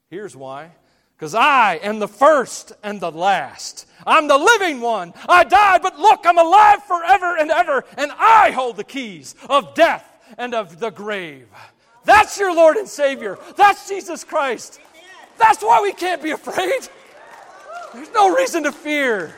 Here's 0.09 0.37
why. 0.37 0.71
Because 1.17 1.35
I 1.35 1.81
am 1.83 1.99
the 1.99 2.07
first 2.07 2.71
and 2.81 3.01
the 3.01 3.11
last. 3.11 3.87
I'm 4.07 4.29
the 4.29 4.37
living 4.37 4.79
one. 4.79 5.13
I 5.27 5.43
died, 5.43 5.81
but 5.81 5.99
look, 5.99 6.21
I'm 6.25 6.37
alive 6.37 6.81
forever 6.85 7.35
and 7.37 7.51
ever, 7.51 7.83
and 7.97 8.13
I 8.17 8.51
hold 8.51 8.77
the 8.77 8.85
keys 8.85 9.35
of 9.49 9.75
death 9.75 10.17
and 10.37 10.55
of 10.55 10.79
the 10.79 10.91
grave. 10.91 11.49
That's 12.05 12.39
your 12.39 12.55
Lord 12.55 12.77
and 12.77 12.87
Savior. 12.87 13.37
That's 13.57 13.89
Jesus 13.89 14.23
Christ. 14.23 14.79
That's 15.37 15.61
why 15.61 15.81
we 15.81 15.91
can't 15.91 16.23
be 16.23 16.31
afraid. 16.31 16.87
There's 17.93 18.11
no 18.11 18.35
reason 18.35 18.63
to 18.63 18.71
fear, 18.71 19.33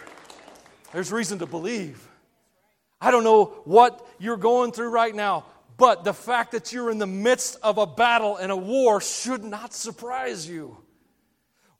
there's 0.91 1.11
reason 1.11 1.39
to 1.39 1.45
believe. 1.45 2.07
I 3.01 3.11
don't 3.11 3.25
know 3.25 3.45
what 3.65 4.07
you're 4.17 4.37
going 4.37 4.71
through 4.71 4.89
right 4.89 5.13
now. 5.13 5.45
But 5.77 6.03
the 6.03 6.13
fact 6.13 6.51
that 6.51 6.71
you're 6.71 6.91
in 6.91 6.99
the 6.99 7.07
midst 7.07 7.57
of 7.63 7.77
a 7.77 7.87
battle 7.87 8.37
and 8.37 8.51
a 8.51 8.55
war 8.55 9.01
should 9.01 9.43
not 9.43 9.73
surprise 9.73 10.47
you. 10.47 10.77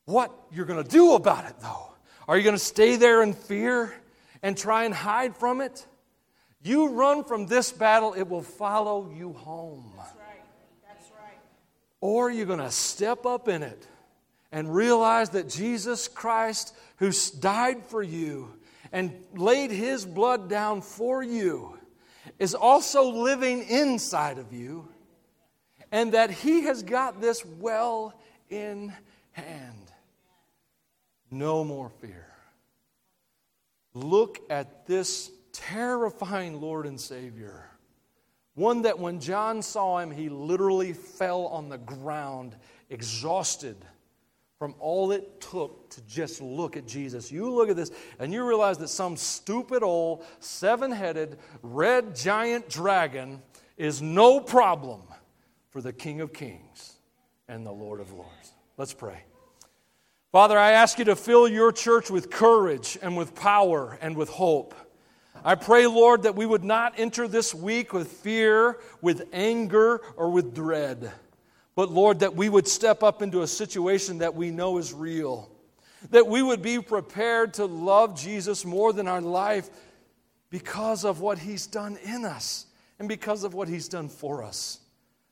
What 0.05 0.31
you're 0.51 0.65
going 0.65 0.83
to 0.83 0.89
do 0.89 1.13
about 1.13 1.45
it, 1.45 1.55
though, 1.61 1.93
are 2.27 2.37
you 2.37 2.43
going 2.43 2.55
to 2.55 2.63
stay 2.63 2.95
there 2.95 3.21
in 3.21 3.33
fear 3.33 3.93
and 4.41 4.57
try 4.57 4.83
and 4.83 4.93
hide 4.93 5.37
from 5.37 5.61
it? 5.61 5.85
You 6.63 6.89
run 6.89 7.23
from 7.23 7.45
this 7.47 7.71
battle, 7.71 8.13
it 8.13 8.23
will 8.23 8.41
follow 8.41 9.11
you 9.15 9.33
home. 9.33 9.93
That's 9.97 10.15
right. 10.15 10.41
That's 10.87 11.11
right. 11.11 11.39
Or 12.01 12.27
are 12.27 12.31
you're 12.31 12.45
going 12.45 12.59
to 12.59 12.71
step 12.71 13.25
up 13.25 13.47
in 13.47 13.63
it 13.63 13.87
and 14.53 14.73
realize 14.73 15.31
that 15.31 15.49
Jesus 15.49 16.07
Christ, 16.07 16.75
who 16.97 17.11
died 17.39 17.83
for 17.87 18.03
you 18.03 18.53
and 18.91 19.11
laid 19.33 19.71
his 19.71 20.05
blood 20.05 20.47
down 20.47 20.81
for 20.81 21.23
you, 21.23 21.79
is 22.37 22.53
also 22.53 23.09
living 23.09 23.67
inside 23.67 24.37
of 24.37 24.53
you, 24.53 24.87
and 25.91 26.13
that 26.13 26.29
He 26.29 26.61
has 26.61 26.83
got 26.83 27.19
this 27.19 27.43
well 27.43 28.13
in 28.49 28.93
hand. 29.31 29.91
No 31.31 31.63
more 31.63 31.89
fear. 31.89 32.27
Look 33.95 34.39
at 34.51 34.85
this 34.85 35.31
terrifying 35.51 36.61
Lord 36.61 36.85
and 36.85 37.01
Savior. 37.01 37.69
One 38.53 38.83
that 38.83 38.99
when 38.99 39.19
John 39.19 39.63
saw 39.63 39.97
him, 39.97 40.11
he 40.11 40.29
literally 40.29 40.93
fell 40.93 41.47
on 41.47 41.69
the 41.69 41.79
ground, 41.79 42.55
exhausted 42.91 43.77
from 44.63 44.75
all 44.79 45.11
it 45.11 45.41
took 45.41 45.89
to 45.89 46.01
just 46.03 46.41
look 46.41 46.77
at 46.77 46.87
Jesus. 46.87 47.29
You 47.29 47.51
look 47.51 47.67
at 47.67 47.75
this 47.75 47.91
and 48.17 48.31
you 48.31 48.47
realize 48.47 48.77
that 48.77 48.87
some 48.87 49.17
stupid 49.17 49.83
old 49.83 50.23
seven 50.39 50.89
headed 50.89 51.37
red 51.61 52.15
giant 52.15 52.69
dragon 52.69 53.41
is 53.75 54.01
no 54.01 54.39
problem 54.39 55.01
for 55.71 55.81
the 55.81 55.91
King 55.91 56.21
of 56.21 56.31
Kings 56.31 56.93
and 57.49 57.65
the 57.65 57.73
Lord 57.73 57.99
of 57.99 58.13
Lords. 58.13 58.53
Let's 58.77 58.93
pray. 58.93 59.23
Father, 60.31 60.57
I 60.57 60.71
ask 60.71 60.97
you 60.97 61.03
to 61.03 61.17
fill 61.17 61.45
your 61.45 61.73
church 61.73 62.09
with 62.09 62.31
courage 62.31 62.97
and 63.01 63.17
with 63.17 63.35
power 63.35 63.97
and 64.01 64.15
with 64.15 64.29
hope. 64.29 64.73
I 65.43 65.55
pray, 65.55 65.87
Lord, 65.87 66.23
that 66.23 66.37
we 66.37 66.45
would 66.45 66.63
not 66.63 66.93
enter 66.95 67.27
this 67.27 67.53
week 67.53 67.91
with 67.91 68.07
fear, 68.07 68.79
with 69.01 69.27
anger, 69.33 69.99
or 70.15 70.29
with 70.29 70.55
dread, 70.55 71.11
but, 71.75 71.91
Lord, 71.91 72.19
that 72.19 72.35
we 72.35 72.49
would 72.49 72.67
step 72.67 73.03
up 73.03 73.21
into 73.21 73.41
a 73.41 73.47
situation 73.47 74.19
that 74.19 74.35
we 74.35 74.51
know 74.51 74.77
is 74.77 74.93
real, 74.93 75.49
that 76.11 76.27
we 76.27 76.41
would 76.41 76.61
be 76.61 76.79
prepared 76.79 77.55
to 77.55 77.65
love 77.65 78.19
Jesus 78.19 78.65
more 78.65 78.93
than 78.93 79.07
our 79.07 79.21
life 79.21 79.69
because 80.49 81.03
of 81.03 81.19
what 81.19 81.39
he's 81.39 81.65
done 81.65 81.97
in 82.03 82.25
us 82.25 82.67
and 82.99 83.07
because 83.07 83.43
of 83.43 83.53
what 83.53 83.67
he's 83.67 83.87
done 83.87 84.09
for 84.09 84.43
us. 84.43 84.79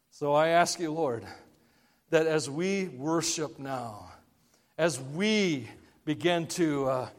So 0.09 0.33
I 0.33 0.49
ask 0.49 0.79
you, 0.79 0.91
Lord, 0.91 1.25
that 2.09 2.27
as 2.27 2.49
we 2.49 2.85
worship 2.85 3.59
now, 3.59 4.11
as 4.77 4.99
we 4.99 5.67
begin 6.05 6.47
to 6.47 6.87
uh, 6.87 7.09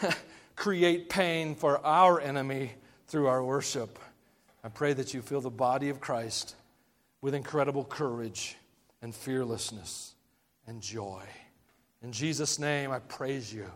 create 0.56 1.08
pain 1.08 1.54
for 1.54 1.84
our 1.84 2.20
enemy 2.20 2.72
through 3.08 3.26
our 3.26 3.42
worship. 3.42 3.98
I 4.64 4.68
pray 4.68 4.92
that 4.92 5.12
you 5.12 5.20
fill 5.20 5.40
the 5.40 5.50
body 5.50 5.88
of 5.88 6.00
Christ 6.00 6.54
with 7.22 7.34
incredible 7.34 7.84
courage 7.84 8.56
and 9.00 9.14
fearlessness 9.14 10.14
and 10.66 10.82
joy. 10.82 11.22
In 12.02 12.12
Jesus' 12.12 12.58
name, 12.58 12.90
I 12.90 12.98
praise 12.98 13.54
you. 13.54 13.70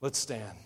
Let's 0.00 0.18
stand. 0.18 0.56